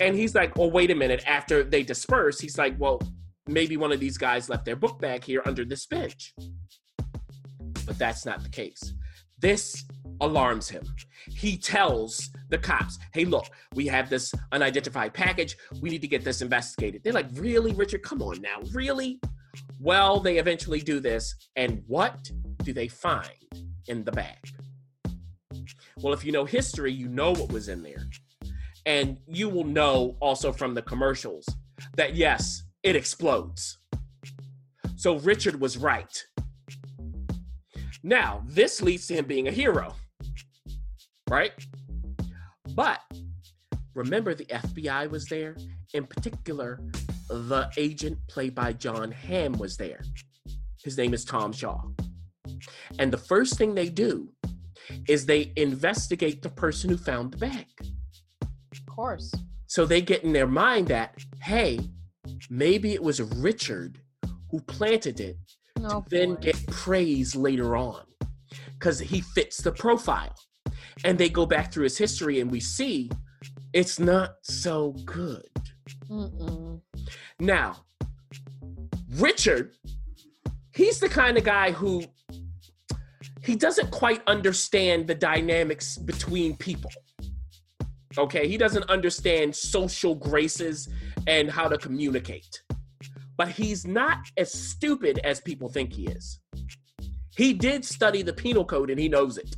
And 0.00 0.14
he's 0.14 0.34
like, 0.34 0.58
"Oh, 0.58 0.68
wait 0.68 0.90
a 0.90 0.94
minute." 0.94 1.24
After 1.26 1.64
they 1.64 1.82
disperse, 1.82 2.40
he's 2.40 2.58
like, 2.58 2.78
"Well, 2.78 3.00
maybe 3.46 3.76
one 3.76 3.90
of 3.90 4.00
these 4.00 4.18
guys 4.18 4.48
left 4.48 4.64
their 4.64 4.76
book 4.76 5.00
bag 5.00 5.24
here 5.24 5.42
under 5.46 5.64
this 5.64 5.86
bench." 5.86 6.34
But 7.86 7.98
that's 7.98 8.26
not 8.26 8.42
the 8.42 8.50
case. 8.50 8.92
This 9.40 9.84
alarms 10.20 10.68
him. 10.68 10.82
He 11.26 11.56
tells 11.56 12.30
the 12.50 12.58
cops, 12.58 12.98
hey, 13.12 13.24
look, 13.24 13.46
we 13.74 13.86
have 13.86 14.10
this 14.10 14.34
unidentified 14.52 15.14
package. 15.14 15.56
We 15.80 15.90
need 15.90 16.02
to 16.02 16.08
get 16.08 16.24
this 16.24 16.42
investigated. 16.42 17.02
They're 17.04 17.12
like, 17.12 17.28
really, 17.34 17.72
Richard? 17.72 18.02
Come 18.02 18.22
on 18.22 18.40
now. 18.40 18.60
Really? 18.72 19.20
Well, 19.80 20.20
they 20.20 20.38
eventually 20.38 20.80
do 20.80 21.00
this. 21.00 21.34
And 21.56 21.82
what 21.86 22.30
do 22.62 22.72
they 22.72 22.88
find 22.88 23.30
in 23.86 24.04
the 24.04 24.12
bag? 24.12 24.38
Well, 26.00 26.12
if 26.12 26.24
you 26.24 26.32
know 26.32 26.44
history, 26.44 26.92
you 26.92 27.08
know 27.08 27.32
what 27.32 27.52
was 27.52 27.68
in 27.68 27.82
there. 27.82 28.04
And 28.86 29.18
you 29.26 29.48
will 29.48 29.64
know 29.64 30.16
also 30.20 30.52
from 30.52 30.74
the 30.74 30.82
commercials 30.82 31.46
that 31.96 32.14
yes, 32.14 32.62
it 32.82 32.96
explodes. 32.96 33.78
So 34.96 35.18
Richard 35.18 35.60
was 35.60 35.76
right. 35.76 36.24
Now, 38.02 38.42
this 38.46 38.80
leads 38.80 39.06
to 39.08 39.14
him 39.14 39.26
being 39.26 39.48
a 39.48 39.52
hero, 39.52 39.94
right? 41.28 41.52
But 42.74 43.00
remember, 43.94 44.34
the 44.34 44.46
FBI 44.46 45.10
was 45.10 45.26
there. 45.26 45.56
In 45.94 46.06
particular, 46.06 46.80
the 47.28 47.70
agent 47.76 48.18
played 48.28 48.54
by 48.54 48.72
Jon 48.72 49.10
Hamm 49.10 49.52
was 49.52 49.76
there. 49.76 50.02
His 50.82 50.96
name 50.96 51.14
is 51.14 51.24
Tom 51.24 51.52
Shaw. 51.52 51.80
And 52.98 53.12
the 53.12 53.18
first 53.18 53.58
thing 53.58 53.74
they 53.74 53.88
do 53.88 54.28
is 55.06 55.26
they 55.26 55.52
investigate 55.56 56.42
the 56.42 56.48
person 56.48 56.90
who 56.90 56.96
found 56.96 57.32
the 57.32 57.38
bag. 57.38 57.66
Of 58.42 58.86
course. 58.86 59.32
So 59.66 59.84
they 59.84 60.00
get 60.00 60.24
in 60.24 60.32
their 60.32 60.46
mind 60.46 60.88
that, 60.88 61.14
hey, 61.42 61.78
maybe 62.48 62.94
it 62.94 63.02
was 63.02 63.20
Richard 63.20 64.00
who 64.50 64.60
planted 64.60 65.20
it 65.20 65.36
Oh, 65.84 66.00
to 66.00 66.04
then 66.08 66.34
get 66.36 66.66
praise 66.66 67.36
later 67.36 67.76
on 67.76 68.02
because 68.74 68.98
he 68.98 69.20
fits 69.20 69.58
the 69.58 69.72
profile. 69.72 70.34
And 71.04 71.18
they 71.18 71.28
go 71.28 71.46
back 71.46 71.72
through 71.72 71.84
his 71.84 71.98
history 71.98 72.40
and 72.40 72.50
we 72.50 72.60
see 72.60 73.10
it's 73.72 73.98
not 73.98 74.36
so 74.42 74.92
good. 75.04 75.48
Mm-mm. 76.10 76.80
Now, 77.40 77.84
Richard, 79.16 79.72
he's 80.74 81.00
the 81.00 81.08
kind 81.08 81.38
of 81.38 81.44
guy 81.44 81.72
who 81.72 82.04
he 83.42 83.56
doesn't 83.56 83.90
quite 83.90 84.22
understand 84.26 85.06
the 85.06 85.14
dynamics 85.14 85.96
between 85.96 86.56
people. 86.56 86.90
Okay, 88.16 88.48
he 88.48 88.58
doesn't 88.58 88.88
understand 88.90 89.54
social 89.54 90.14
graces 90.14 90.88
and 91.26 91.50
how 91.50 91.68
to 91.68 91.78
communicate. 91.78 92.62
But 93.36 93.48
he's 93.48 93.86
not 93.86 94.18
as 94.36 94.52
stupid 94.52 95.20
as 95.24 95.40
people 95.40 95.68
think 95.68 95.92
he 95.92 96.06
is. 96.08 96.40
He 97.36 97.52
did 97.52 97.84
study 97.84 98.22
the 98.22 98.32
penal 98.32 98.64
code 98.64 98.90
and 98.90 98.98
he 98.98 99.08
knows 99.08 99.38
it. 99.38 99.56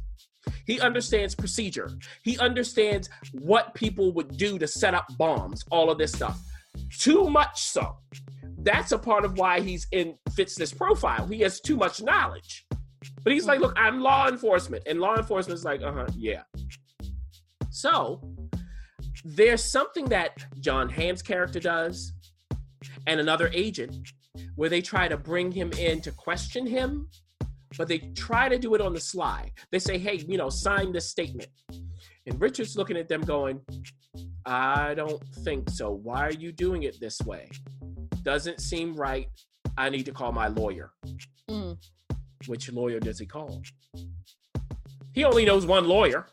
He 0.67 0.79
understands 0.81 1.35
procedure. 1.35 1.91
He 2.23 2.39
understands 2.39 3.09
what 3.33 3.75
people 3.75 4.13
would 4.13 4.37
do 4.37 4.59
to 4.59 4.69
set 4.69 4.95
up 4.95 5.07
bombs, 5.17 5.65
all 5.71 5.91
of 5.91 5.99
this 5.99 6.13
stuff. 6.13 6.39
Too 6.99 7.29
much 7.31 7.63
so. 7.63 7.97
That's 8.59 8.93
a 8.93 8.99
part 8.99 9.25
of 9.25 9.39
why 9.39 9.61
he's 9.61 9.87
in 9.93 10.17
fits 10.35 10.55
this 10.55 10.73
profile. 10.73 11.27
He 11.27 11.41
has 11.41 11.61
too 11.61 11.77
much 11.77 12.03
knowledge. 12.03 12.67
But 13.23 13.33
he's 13.33 13.47
like, 13.47 13.61
look, 13.61 13.75
I'm 13.77 14.01
law 14.01 14.29
enforcement. 14.29 14.85
And 14.87 15.01
law 15.01 15.17
enforcement 15.17 15.59
is 15.59 15.65
like, 15.65 15.83
uh-huh, 15.83 16.09
yeah. 16.17 16.43
So 17.71 18.21
there's 19.25 19.63
something 19.63 20.07
that 20.07 20.33
Jon 20.61 20.89
Hamm's 20.89 21.23
character 21.23 21.61
does 21.61 22.13
and 23.07 23.21
another 23.21 23.51
agent 23.53 23.95
where 24.57 24.69
they 24.69 24.81
try 24.81 25.09
to 25.09 25.17
bring 25.17 25.53
him 25.53 25.73
in 25.79 26.01
to 26.03 26.13
question 26.13 26.67
him, 26.67 27.09
but 27.79 27.89
they 27.89 27.99
try 28.15 28.49
to 28.49 28.59
do 28.59 28.75
it 28.75 28.81
on 28.81 28.93
the 28.93 29.01
sly. 29.01 29.53
They 29.71 29.79
say, 29.79 29.99
hey, 29.99 30.17
you 30.17 30.37
know, 30.37 30.51
sign 30.51 30.93
this 30.93 31.09
statement. 31.09 31.49
And 32.27 32.41
Richard's 32.41 32.77
looking 32.77 32.97
at 32.97 33.09
them 33.09 33.23
going, 33.23 33.61
I 34.47 34.95
don't 34.95 35.23
think 35.45 35.71
so. 35.71 35.91
Why 35.91 36.27
are 36.27 36.33
you 36.33 36.53
doing 36.53 36.85
it 36.85 36.99
this 37.01 37.21
way? 37.21 37.49
Doesn't 38.23 38.61
seem 38.61 38.95
right. 38.95 39.29
I 39.77 39.91
need 39.91 40.05
to 40.07 40.13
call 40.13 40.33
my 40.33 40.49
lawyer. 40.49 40.93
Mm. 41.51 41.77
Which 42.47 42.71
lawyer 42.73 43.01
does 43.01 43.19
he 43.19 43.27
call? 43.27 43.63
He 45.13 45.25
only 45.25 45.45
knows 45.45 45.67
one 45.67 45.89
lawyer, 45.89 46.27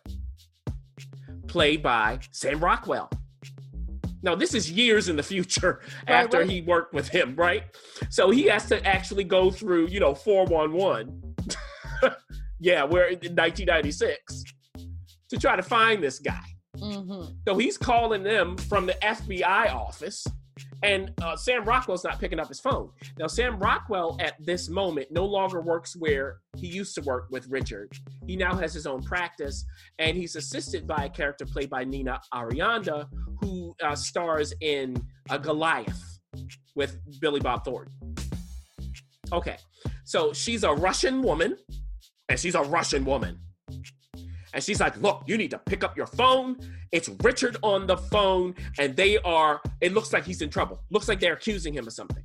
played 1.48 1.82
by 1.82 2.20
Sam 2.32 2.60
Rockwell. 2.60 3.10
Now, 4.24 4.36
this 4.36 4.54
is 4.54 4.72
years 4.72 5.10
in 5.10 5.16
the 5.16 5.24
future 5.24 5.82
Right, 6.08 6.16
after 6.16 6.40
right. 6.40 6.50
he 6.50 6.62
worked 6.62 6.94
with 6.94 7.08
him, 7.08 7.36
right? 7.36 7.64
So 8.10 8.30
he 8.30 8.44
has 8.46 8.66
to 8.68 8.86
actually 8.86 9.24
go 9.24 9.52
through, 9.52 9.88
you 9.88 10.00
know, 10.00 10.16
411. 10.16 11.36
yeah, 12.60 12.84
we're 12.84 13.06
in 13.06 13.20
1996 13.20 14.44
to 15.30 15.38
try 15.38 15.56
to 15.56 15.64
find 15.64 16.04
this 16.04 16.20
guy. 16.20 16.44
Mm-hmm. 16.80 17.34
So 17.48 17.58
he's 17.58 17.78
calling 17.78 18.24
them 18.24 18.58
from 18.58 18.86
the 18.86 18.96
FBI 19.04 19.74
office, 19.74 20.26
and 20.84 21.12
uh, 21.22 21.36
Sam 21.36 21.64
Rockwell's 21.64 22.04
not 22.04 22.20
picking 22.20 22.40
up 22.40 22.48
his 22.48 22.60
phone. 22.60 22.90
Now, 23.18 23.28
Sam 23.28 23.60
Rockwell 23.60 24.18
at 24.20 24.34
this 24.44 24.70
moment 24.70 25.08
no 25.12 25.26
longer 25.26 25.62
works 25.62 25.96
where 25.96 26.40
he 26.58 26.68
used 26.68 26.96
to 26.96 27.02
work 27.02 27.28
with 27.32 27.48
Richard. 27.48 27.92
He 28.26 28.36
now 28.36 28.56
has 28.56 28.74
his 28.74 28.88
own 28.88 29.02
practice, 29.02 29.66
and 30.00 30.16
he's 30.18 30.36
assisted 30.36 30.88
by 30.88 31.06
a 31.06 31.10
character 31.10 31.46
played 31.46 31.70
by 31.70 31.84
Nina 31.84 32.20
Arianda, 32.34 33.08
who 33.42 33.76
uh, 33.84 33.96
stars 33.96 34.54
in 34.62 34.98
uh, 35.30 35.38
Goliath 35.38 36.20
with 36.76 36.98
Billy 37.20 37.40
Bob 37.40 37.64
Thornton. 37.64 37.94
Okay, 39.32 39.58
so 40.06 40.32
she's 40.32 40.64
a 40.64 40.72
Russian 40.72 41.22
woman, 41.22 41.58
and 42.30 42.40
she's 42.40 42.56
a 42.56 42.62
Russian 42.62 43.04
woman. 43.04 43.40
And 44.58 44.64
she's 44.64 44.80
like, 44.80 45.00
look, 45.04 45.22
you 45.28 45.38
need 45.38 45.52
to 45.52 45.60
pick 45.60 45.84
up 45.84 45.96
your 45.96 46.08
phone. 46.08 46.58
It's 46.92 47.10
Richard 47.22 47.58
on 47.62 47.86
the 47.86 47.96
phone, 47.96 48.56
and 48.80 48.96
they 48.96 49.20
are, 49.20 49.62
it 49.82 49.94
looks 49.94 50.12
like 50.12 50.26
he's 50.26 50.42
in 50.42 50.50
trouble. 50.50 50.82
Looks 50.90 51.08
like 51.08 51.20
they're 51.20 51.34
accusing 51.34 51.76
him 51.76 51.86
of 51.86 51.94
something. 51.94 52.24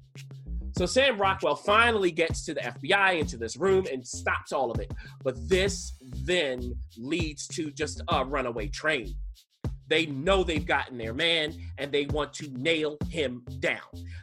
So 0.79 0.87
Sam 0.87 1.21
Rockwell 1.21 1.57
finally 1.57 2.11
gets 2.11 2.47
to 2.47 2.55
the 2.55 2.61
FBI 2.61 3.21
into 3.21 3.37
this 3.37 3.59
room 3.59 3.85
and 3.93 4.07
stops 4.07 4.51
all 4.51 4.71
of 4.71 4.81
it. 4.81 4.91
But 5.23 5.47
this 5.47 5.93
then 6.25 6.75
leads 6.97 7.47
to 7.49 7.71
just 7.71 8.01
a 8.09 8.25
runaway 8.25 8.69
train. 8.69 9.15
They 9.89 10.07
know 10.07 10.43
they've 10.43 10.65
gotten 10.65 10.97
their 10.97 11.13
man 11.13 11.53
and 11.77 11.93
they 11.93 12.07
want 12.07 12.33
to 12.35 12.49
nail 12.53 12.97
him 13.11 13.45
down. 13.59 13.77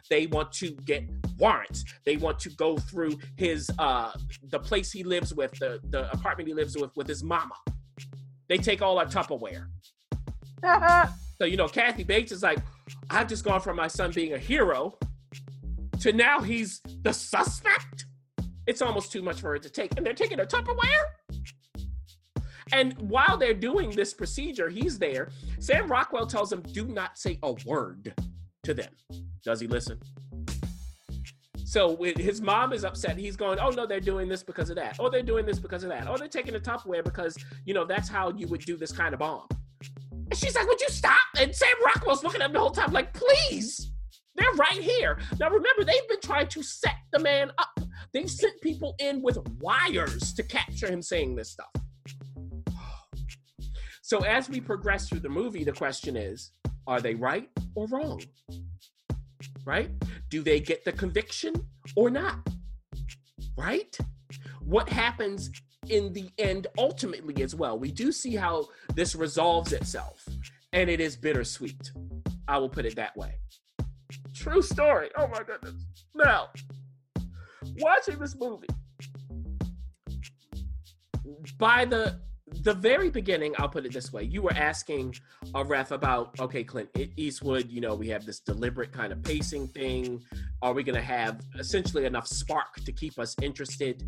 They 0.08 0.26
want 0.26 0.50
to 0.54 0.72
get 0.84 1.04
warrants. 1.38 1.84
They 2.04 2.16
want 2.16 2.40
to 2.40 2.50
go 2.50 2.76
through 2.76 3.18
his 3.36 3.70
uh 3.78 4.10
the 4.48 4.58
place 4.58 4.90
he 4.90 5.04
lives 5.04 5.32
with, 5.32 5.52
the, 5.60 5.78
the 5.90 6.10
apartment 6.10 6.48
he 6.48 6.54
lives 6.54 6.76
with 6.76 6.90
with 6.96 7.06
his 7.06 7.22
mama. 7.22 7.54
They 8.50 8.58
take 8.58 8.82
all 8.82 8.98
our 8.98 9.06
Tupperware. 9.06 9.68
So, 11.38 11.46
you 11.46 11.56
know, 11.56 11.68
Kathy 11.68 12.04
Bates 12.04 12.32
is 12.32 12.42
like, 12.42 12.58
I've 13.08 13.26
just 13.26 13.46
gone 13.46 13.62
from 13.62 13.74
my 13.74 13.86
son 13.86 14.12
being 14.12 14.34
a 14.34 14.38
hero 14.38 14.98
to 16.00 16.12
now 16.12 16.40
he's 16.40 16.82
the 17.00 17.14
suspect. 17.14 18.04
It's 18.66 18.82
almost 18.82 19.10
too 19.10 19.22
much 19.22 19.40
for 19.40 19.48
her 19.52 19.58
to 19.58 19.70
take. 19.70 19.96
And 19.96 20.04
they're 20.04 20.12
taking 20.12 20.36
her 20.36 20.44
Tupperware. 20.44 22.42
And 22.72 22.92
while 23.08 23.38
they're 23.38 23.54
doing 23.54 23.88
this 23.88 24.12
procedure, 24.12 24.68
he's 24.68 24.98
there. 24.98 25.30
Sam 25.60 25.90
Rockwell 25.90 26.26
tells 26.26 26.52
him, 26.52 26.60
do 26.60 26.84
not 26.84 27.16
say 27.16 27.38
a 27.42 27.54
word 27.64 28.12
to 28.64 28.74
them. 28.74 28.92
Does 29.42 29.60
he 29.60 29.66
listen? 29.66 29.98
So 31.70 31.96
his 32.16 32.40
mom 32.40 32.72
is 32.72 32.82
upset, 32.82 33.16
he's 33.16 33.36
going, 33.36 33.60
"Oh 33.60 33.70
no, 33.70 33.86
they're 33.86 34.00
doing 34.00 34.26
this 34.26 34.42
because 34.42 34.70
of 34.70 34.76
that. 34.76 34.96
Oh, 34.98 35.08
they're 35.08 35.22
doing 35.22 35.46
this 35.46 35.60
because 35.60 35.84
of 35.84 35.90
that. 35.90 36.08
Oh, 36.08 36.16
they're 36.16 36.26
taking 36.26 36.52
the 36.52 36.58
Tupperware 36.58 37.04
because 37.04 37.38
you 37.64 37.74
know 37.74 37.84
that's 37.84 38.08
how 38.08 38.32
you 38.32 38.48
would 38.48 38.62
do 38.62 38.76
this 38.76 38.90
kind 38.90 39.14
of 39.14 39.20
bomb." 39.20 39.46
And 40.10 40.36
she's 40.36 40.56
like, 40.56 40.66
"Would 40.66 40.80
you 40.80 40.88
stop?" 40.88 41.20
And 41.38 41.54
Sam 41.54 41.72
Rockwell's 41.86 42.24
looking 42.24 42.42
at 42.42 42.46
him 42.46 42.54
the 42.54 42.58
whole 42.58 42.72
time, 42.72 42.92
like, 42.92 43.14
"Please, 43.14 43.92
they're 44.34 44.52
right 44.54 44.80
here." 44.82 45.20
Now 45.38 45.48
remember, 45.48 45.84
they've 45.84 46.08
been 46.08 46.20
trying 46.20 46.48
to 46.48 46.60
set 46.60 46.96
the 47.12 47.20
man 47.20 47.52
up. 47.56 47.78
They 48.12 48.26
sent 48.26 48.60
people 48.62 48.96
in 48.98 49.22
with 49.22 49.38
wires 49.60 50.32
to 50.32 50.42
capture 50.42 50.88
him 50.88 51.02
saying 51.02 51.36
this 51.36 51.52
stuff. 51.52 51.70
So 54.02 54.24
as 54.24 54.48
we 54.48 54.60
progress 54.60 55.08
through 55.08 55.20
the 55.20 55.28
movie, 55.28 55.62
the 55.62 55.70
question 55.70 56.16
is, 56.16 56.50
are 56.88 57.00
they 57.00 57.14
right 57.14 57.48
or 57.76 57.86
wrong? 57.86 58.20
Right? 59.70 59.92
Do 60.30 60.42
they 60.42 60.58
get 60.58 60.84
the 60.84 60.90
conviction 60.90 61.54
or 61.94 62.10
not? 62.10 62.40
Right? 63.56 63.96
What 64.62 64.88
happens 64.88 65.48
in 65.86 66.12
the 66.12 66.28
end 66.38 66.66
ultimately 66.76 67.40
as 67.44 67.54
well? 67.54 67.78
We 67.78 67.92
do 67.92 68.10
see 68.10 68.34
how 68.34 68.66
this 68.96 69.14
resolves 69.14 69.72
itself, 69.72 70.28
and 70.72 70.90
it 70.90 71.00
is 71.00 71.14
bittersweet. 71.14 71.92
I 72.48 72.58
will 72.58 72.68
put 72.68 72.84
it 72.84 72.96
that 72.96 73.16
way. 73.16 73.34
True 74.34 74.60
story. 74.60 75.10
Oh 75.16 75.28
my 75.28 75.44
goodness. 75.44 75.84
Now, 76.16 76.48
watching 77.78 78.18
this 78.18 78.34
movie, 78.34 78.66
by 81.58 81.84
the 81.84 82.18
the 82.62 82.74
very 82.74 83.10
beginning, 83.10 83.54
I'll 83.58 83.68
put 83.68 83.86
it 83.86 83.92
this 83.92 84.12
way: 84.12 84.24
you 84.24 84.42
were 84.42 84.52
asking 84.54 85.14
a 85.54 85.64
ref 85.64 85.90
about, 85.90 86.38
okay, 86.40 86.64
Clint 86.64 86.90
Eastwood. 87.16 87.70
You 87.70 87.80
know, 87.80 87.94
we 87.94 88.08
have 88.08 88.26
this 88.26 88.40
deliberate 88.40 88.92
kind 88.92 89.12
of 89.12 89.22
pacing 89.22 89.68
thing. 89.68 90.20
Are 90.62 90.72
we 90.72 90.82
going 90.82 90.96
to 90.96 91.02
have 91.02 91.40
essentially 91.58 92.04
enough 92.04 92.26
spark 92.26 92.76
to 92.84 92.92
keep 92.92 93.18
us 93.18 93.34
interested? 93.42 94.02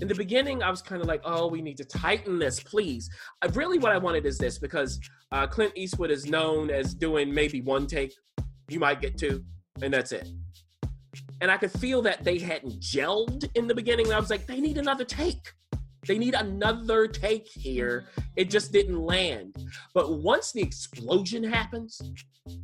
In 0.00 0.08
the 0.08 0.14
beginning, 0.14 0.62
I 0.62 0.70
was 0.70 0.80
kind 0.80 1.02
of 1.02 1.08
like, 1.08 1.20
oh, 1.24 1.46
we 1.46 1.60
need 1.60 1.76
to 1.76 1.84
tighten 1.84 2.38
this, 2.38 2.58
please. 2.60 3.10
I, 3.42 3.46
really, 3.48 3.78
what 3.78 3.92
I 3.92 3.98
wanted 3.98 4.24
is 4.24 4.38
this 4.38 4.58
because 4.58 4.98
uh, 5.30 5.46
Clint 5.46 5.72
Eastwood 5.76 6.10
is 6.10 6.24
known 6.26 6.70
as 6.70 6.94
doing 6.94 7.32
maybe 7.32 7.60
one 7.60 7.86
take, 7.86 8.14
you 8.68 8.80
might 8.80 9.02
get 9.02 9.18
two, 9.18 9.44
and 9.82 9.92
that's 9.92 10.12
it. 10.12 10.28
And 11.42 11.50
I 11.50 11.58
could 11.58 11.72
feel 11.72 12.00
that 12.02 12.24
they 12.24 12.38
hadn't 12.38 12.80
gelled 12.80 13.50
in 13.54 13.66
the 13.66 13.74
beginning. 13.74 14.12
I 14.12 14.18
was 14.18 14.30
like, 14.30 14.46
they 14.46 14.60
need 14.60 14.78
another 14.78 15.04
take 15.04 15.52
they 16.06 16.18
need 16.18 16.34
another 16.34 17.06
take 17.06 17.46
here. 17.46 18.06
It 18.36 18.50
just 18.50 18.72
didn't 18.72 19.00
land. 19.00 19.56
But 19.94 20.20
once 20.20 20.52
the 20.52 20.62
explosion 20.62 21.44
happens, 21.44 22.00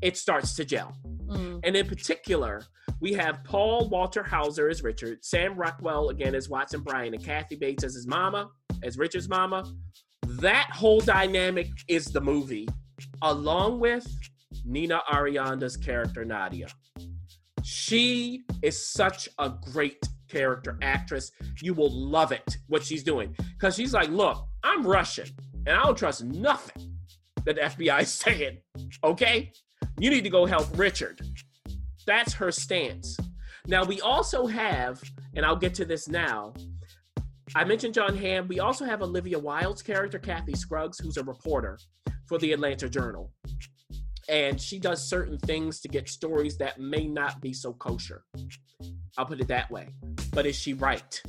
it 0.02 0.16
starts 0.16 0.54
to 0.56 0.64
gel. 0.64 0.96
Mm. 1.26 1.60
And 1.64 1.76
in 1.76 1.86
particular, 1.86 2.62
we 3.00 3.12
have 3.14 3.44
Paul 3.44 3.88
Walter 3.88 4.22
Hauser 4.22 4.68
as 4.68 4.82
Richard, 4.82 5.24
Sam 5.24 5.54
Rockwell 5.56 6.08
again 6.08 6.34
as 6.34 6.48
Watson 6.48 6.80
Bryan, 6.80 7.14
and 7.14 7.24
Kathy 7.24 7.56
Bates 7.56 7.84
as 7.84 7.94
his 7.94 8.06
mama, 8.06 8.50
as 8.82 8.96
Richard's 8.96 9.28
mama. 9.28 9.64
That 10.26 10.68
whole 10.72 11.00
dynamic 11.00 11.68
is 11.88 12.06
the 12.06 12.20
movie, 12.20 12.68
along 13.22 13.80
with 13.80 14.06
Nina 14.64 15.02
Arianda's 15.12 15.76
character 15.76 16.24
Nadia. 16.24 16.68
She 17.62 18.44
is 18.62 18.88
such 18.88 19.28
a 19.38 19.52
great 19.72 19.98
character 20.28 20.78
actress. 20.82 21.30
You 21.62 21.74
will 21.74 21.90
love 21.90 22.32
it 22.32 22.56
what 22.68 22.84
she's 22.84 23.02
doing 23.02 23.36
because 23.58 23.76
she's 23.76 23.94
like, 23.94 24.08
look, 24.10 24.46
I'm 24.62 24.86
Russian 24.86 25.28
and 25.66 25.76
I 25.76 25.82
don't 25.82 25.96
trust 25.96 26.24
nothing 26.24 26.96
that 27.44 27.56
the 27.56 27.62
FBI 27.62 28.02
is 28.02 28.10
saying. 28.12 28.58
Okay, 29.04 29.52
you 29.98 30.10
need 30.10 30.24
to 30.24 30.30
go 30.30 30.46
help 30.46 30.66
Richard. 30.76 31.20
That's 32.06 32.32
her 32.34 32.52
stance. 32.52 33.16
Now 33.66 33.84
we 33.84 34.00
also 34.00 34.46
have, 34.46 35.02
and 35.34 35.44
I'll 35.44 35.56
get 35.56 35.74
to 35.74 35.84
this 35.84 36.08
now. 36.08 36.54
I 37.54 37.64
mentioned 37.64 37.94
Jon 37.94 38.16
Hamm. 38.16 38.48
We 38.48 38.60
also 38.60 38.84
have 38.84 39.02
Olivia 39.02 39.38
Wilde's 39.38 39.82
character, 39.82 40.18
Kathy 40.18 40.54
Scruggs, 40.54 40.98
who's 40.98 41.16
a 41.16 41.24
reporter 41.24 41.78
for 42.26 42.38
the 42.38 42.52
Atlanta 42.52 42.88
Journal. 42.88 43.32
And 44.28 44.60
she 44.60 44.78
does 44.78 45.08
certain 45.08 45.38
things 45.38 45.80
to 45.80 45.88
get 45.88 46.08
stories 46.08 46.58
that 46.58 46.80
may 46.80 47.06
not 47.06 47.40
be 47.40 47.52
so 47.52 47.72
kosher. 47.74 48.24
I'll 49.16 49.26
put 49.26 49.40
it 49.40 49.48
that 49.48 49.70
way. 49.70 49.88
But 50.32 50.46
is 50.46 50.56
she 50.56 50.74
right? 50.74 51.22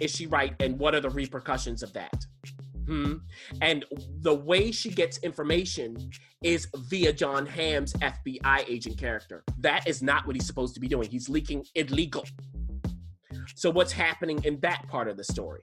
Is 0.00 0.10
she 0.10 0.26
right? 0.26 0.54
And 0.60 0.78
what 0.78 0.94
are 0.94 1.00
the 1.00 1.10
repercussions 1.10 1.82
of 1.82 1.92
that? 1.92 2.24
Hmm. 2.86 3.14
And 3.60 3.84
the 4.22 4.34
way 4.34 4.72
she 4.72 4.90
gets 4.90 5.18
information 5.18 6.10
is 6.42 6.68
via 6.74 7.12
Jon 7.12 7.44
Hamm's 7.44 7.92
FBI 7.94 8.64
agent 8.66 8.96
character. 8.96 9.44
That 9.58 9.86
is 9.86 10.02
not 10.02 10.26
what 10.26 10.36
he's 10.36 10.46
supposed 10.46 10.74
to 10.74 10.80
be 10.80 10.88
doing. 10.88 11.10
He's 11.10 11.28
leaking 11.28 11.66
illegal. 11.74 12.24
So, 13.56 13.70
what's 13.70 13.92
happening 13.92 14.42
in 14.44 14.60
that 14.60 14.88
part 14.88 15.08
of 15.08 15.16
the 15.16 15.24
story? 15.24 15.60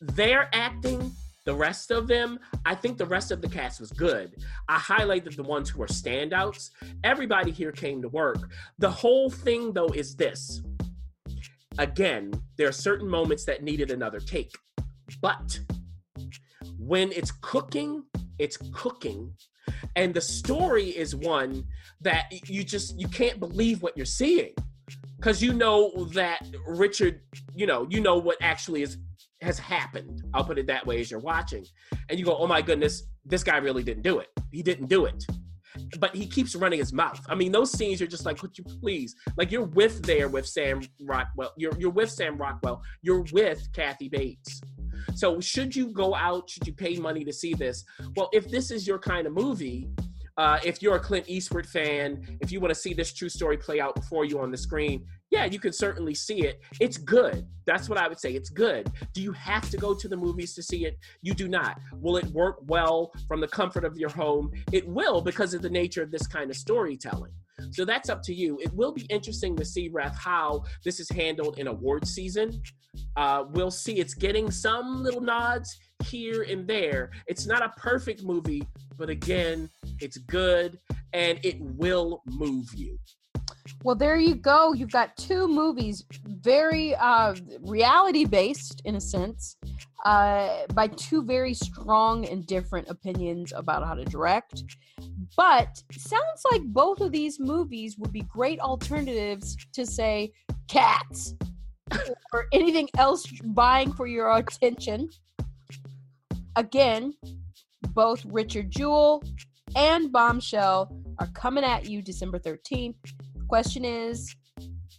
They're 0.00 0.48
acting 0.52 1.12
the 1.44 1.54
rest 1.54 1.90
of 1.90 2.06
them, 2.06 2.38
I 2.64 2.74
think 2.74 2.96
the 2.96 3.06
rest 3.06 3.30
of 3.30 3.42
the 3.42 3.48
cast 3.48 3.80
was 3.80 3.92
good. 3.92 4.42
I 4.68 4.78
highlighted 4.78 5.36
the 5.36 5.42
ones 5.42 5.68
who 5.68 5.78
were 5.78 5.86
standouts. 5.86 6.70
Everybody 7.02 7.50
here 7.50 7.72
came 7.72 8.00
to 8.02 8.08
work. 8.08 8.50
The 8.78 8.90
whole 8.90 9.28
thing, 9.30 9.72
though, 9.72 9.88
is 9.88 10.16
this. 10.16 10.62
Again, 11.78 12.32
there 12.56 12.68
are 12.68 12.72
certain 12.72 13.08
moments 13.08 13.44
that 13.44 13.62
needed 13.62 13.90
another 13.90 14.20
take. 14.20 14.52
But 15.20 15.60
when 16.78 17.12
it's 17.12 17.32
cooking, 17.42 18.04
it's 18.38 18.56
cooking. 18.72 19.34
And 19.96 20.14
the 20.14 20.20
story 20.20 20.88
is 20.88 21.14
one 21.14 21.64
that 22.00 22.32
you 22.48 22.64
just 22.64 22.98
you 22.98 23.08
can't 23.08 23.38
believe 23.38 23.82
what 23.82 23.96
you're 23.96 24.06
seeing. 24.06 24.54
Cause 25.20 25.42
you 25.42 25.52
know 25.54 26.04
that 26.12 26.46
Richard, 26.66 27.22
you 27.54 27.66
know, 27.66 27.86
you 27.88 28.00
know 28.00 28.18
what 28.18 28.36
actually 28.42 28.82
is 28.82 28.98
has 29.44 29.58
happened. 29.58 30.22
I'll 30.34 30.44
put 30.44 30.58
it 30.58 30.66
that 30.66 30.86
way 30.86 31.00
as 31.00 31.10
you're 31.10 31.20
watching. 31.20 31.64
And 32.08 32.18
you 32.18 32.24
go, 32.24 32.36
oh 32.36 32.46
my 32.46 32.62
goodness, 32.62 33.04
this 33.24 33.44
guy 33.44 33.58
really 33.58 33.82
didn't 33.82 34.02
do 34.02 34.18
it. 34.18 34.28
He 34.50 34.62
didn't 34.62 34.88
do 34.88 35.04
it. 35.04 35.24
But 35.98 36.14
he 36.14 36.26
keeps 36.26 36.54
running 36.54 36.78
his 36.78 36.92
mouth. 36.92 37.20
I 37.28 37.34
mean, 37.34 37.52
those 37.52 37.72
scenes 37.72 38.00
you're 38.00 38.08
just 38.08 38.26
like, 38.26 38.38
could 38.38 38.56
you 38.56 38.64
please? 38.64 39.14
Like 39.36 39.50
you're 39.50 39.64
with 39.64 40.02
there 40.02 40.28
with 40.28 40.46
Sam 40.46 40.80
Rockwell. 41.00 41.52
You're 41.56 41.76
you're 41.78 41.90
with 41.90 42.10
Sam 42.10 42.36
Rockwell. 42.36 42.80
You're 43.02 43.24
with 43.32 43.72
Kathy 43.72 44.08
Bates. 44.08 44.60
So 45.14 45.40
should 45.40 45.74
you 45.74 45.88
go 45.88 46.14
out? 46.14 46.48
Should 46.48 46.66
you 46.66 46.72
pay 46.72 46.96
money 46.96 47.24
to 47.24 47.32
see 47.32 47.54
this? 47.54 47.84
Well, 48.16 48.30
if 48.32 48.48
this 48.48 48.70
is 48.70 48.86
your 48.86 48.98
kind 48.98 49.26
of 49.26 49.32
movie, 49.32 49.88
uh, 50.36 50.58
if 50.64 50.82
you're 50.82 50.96
a 50.96 51.00
Clint 51.00 51.28
Eastwood 51.28 51.66
fan, 51.66 52.38
if 52.40 52.50
you 52.50 52.60
want 52.60 52.74
to 52.74 52.78
see 52.78 52.92
this 52.92 53.12
true 53.12 53.28
story 53.28 53.56
play 53.56 53.80
out 53.80 53.94
before 53.94 54.24
you 54.24 54.40
on 54.40 54.50
the 54.50 54.56
screen, 54.56 55.04
yeah, 55.30 55.44
you 55.44 55.58
can 55.58 55.72
certainly 55.72 56.14
see 56.14 56.42
it. 56.42 56.60
It's 56.80 56.96
good. 56.96 57.46
That's 57.66 57.88
what 57.88 57.98
I 57.98 58.08
would 58.08 58.18
say. 58.18 58.32
It's 58.32 58.50
good. 58.50 58.90
Do 59.12 59.22
you 59.22 59.32
have 59.32 59.70
to 59.70 59.76
go 59.76 59.94
to 59.94 60.08
the 60.08 60.16
movies 60.16 60.54
to 60.54 60.62
see 60.62 60.86
it? 60.86 60.98
You 61.22 61.34
do 61.34 61.48
not. 61.48 61.78
Will 61.92 62.16
it 62.16 62.26
work 62.26 62.58
well 62.66 63.12
from 63.28 63.40
the 63.40 63.48
comfort 63.48 63.84
of 63.84 63.96
your 63.96 64.10
home? 64.10 64.50
It 64.72 64.86
will 64.86 65.20
because 65.20 65.54
of 65.54 65.62
the 65.62 65.70
nature 65.70 66.02
of 66.02 66.10
this 66.10 66.26
kind 66.26 66.50
of 66.50 66.56
storytelling. 66.56 67.32
So 67.70 67.84
that's 67.84 68.08
up 68.08 68.22
to 68.24 68.34
you. 68.34 68.58
It 68.60 68.72
will 68.74 68.92
be 68.92 69.06
interesting 69.10 69.56
to 69.56 69.64
see, 69.64 69.88
Ref, 69.88 70.16
how 70.16 70.64
this 70.84 70.98
is 70.98 71.08
handled 71.10 71.58
in 71.58 71.68
award 71.68 72.06
season. 72.06 72.60
Uh, 73.16 73.44
we'll 73.50 73.70
see. 73.70 73.98
It's 73.98 74.14
getting 74.14 74.50
some 74.50 75.02
little 75.02 75.20
nods 75.20 75.78
here 76.04 76.42
and 76.42 76.66
there. 76.66 77.10
It's 77.26 77.46
not 77.46 77.62
a 77.62 77.70
perfect 77.76 78.22
movie, 78.22 78.66
but 78.96 79.08
again, 79.08 79.70
it's 80.00 80.18
good 80.18 80.78
and 81.12 81.38
it 81.42 81.60
will 81.60 82.22
move 82.26 82.66
you. 82.74 82.98
Well, 83.82 83.94
there 83.94 84.16
you 84.16 84.34
go. 84.34 84.72
You've 84.72 84.92
got 84.92 85.16
two 85.16 85.48
movies, 85.48 86.04
very 86.26 86.94
uh, 86.94 87.34
reality 87.60 88.24
based 88.24 88.82
in 88.84 88.96
a 88.96 89.00
sense, 89.00 89.56
uh, 90.04 90.66
by 90.74 90.88
two 90.88 91.22
very 91.22 91.54
strong 91.54 92.26
and 92.26 92.46
different 92.46 92.88
opinions 92.88 93.52
about 93.54 93.84
how 93.84 93.94
to 93.94 94.04
direct. 94.04 94.62
But 95.36 95.82
sounds 95.92 96.42
like 96.50 96.62
both 96.64 97.00
of 97.00 97.12
these 97.12 97.40
movies 97.40 97.96
would 97.98 98.12
be 98.12 98.22
great 98.22 98.60
alternatives 98.60 99.56
to, 99.72 99.86
say, 99.86 100.32
Cats 100.68 101.34
or 102.32 102.46
anything 102.52 102.88
else 102.96 103.26
vying 103.44 103.92
for 103.92 104.06
your 104.06 104.34
attention. 104.36 105.10
Again, 106.56 107.14
both 107.94 108.24
Richard 108.26 108.70
Jewell 108.70 109.22
and 109.74 110.12
Bombshell 110.12 110.96
are 111.18 111.26
coming 111.28 111.64
at 111.64 111.88
you 111.88 112.00
December 112.00 112.38
13th. 112.38 112.94
Question 113.48 113.84
is 113.84 114.34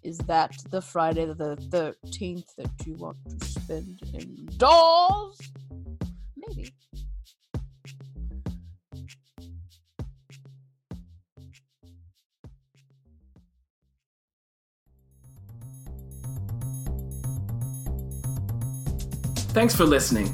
Is 0.04 0.18
that 0.20 0.56
the 0.70 0.82
Friday 0.82 1.26
the 1.26 1.56
13th 1.72 2.56
that 2.58 2.70
you 2.86 2.96
want 2.96 3.18
to 3.30 3.46
spend 3.46 4.00
indoors? 4.14 5.40
Maybe. 6.36 6.74
Thanks 19.54 19.74
for 19.74 19.86
listening. 19.86 20.34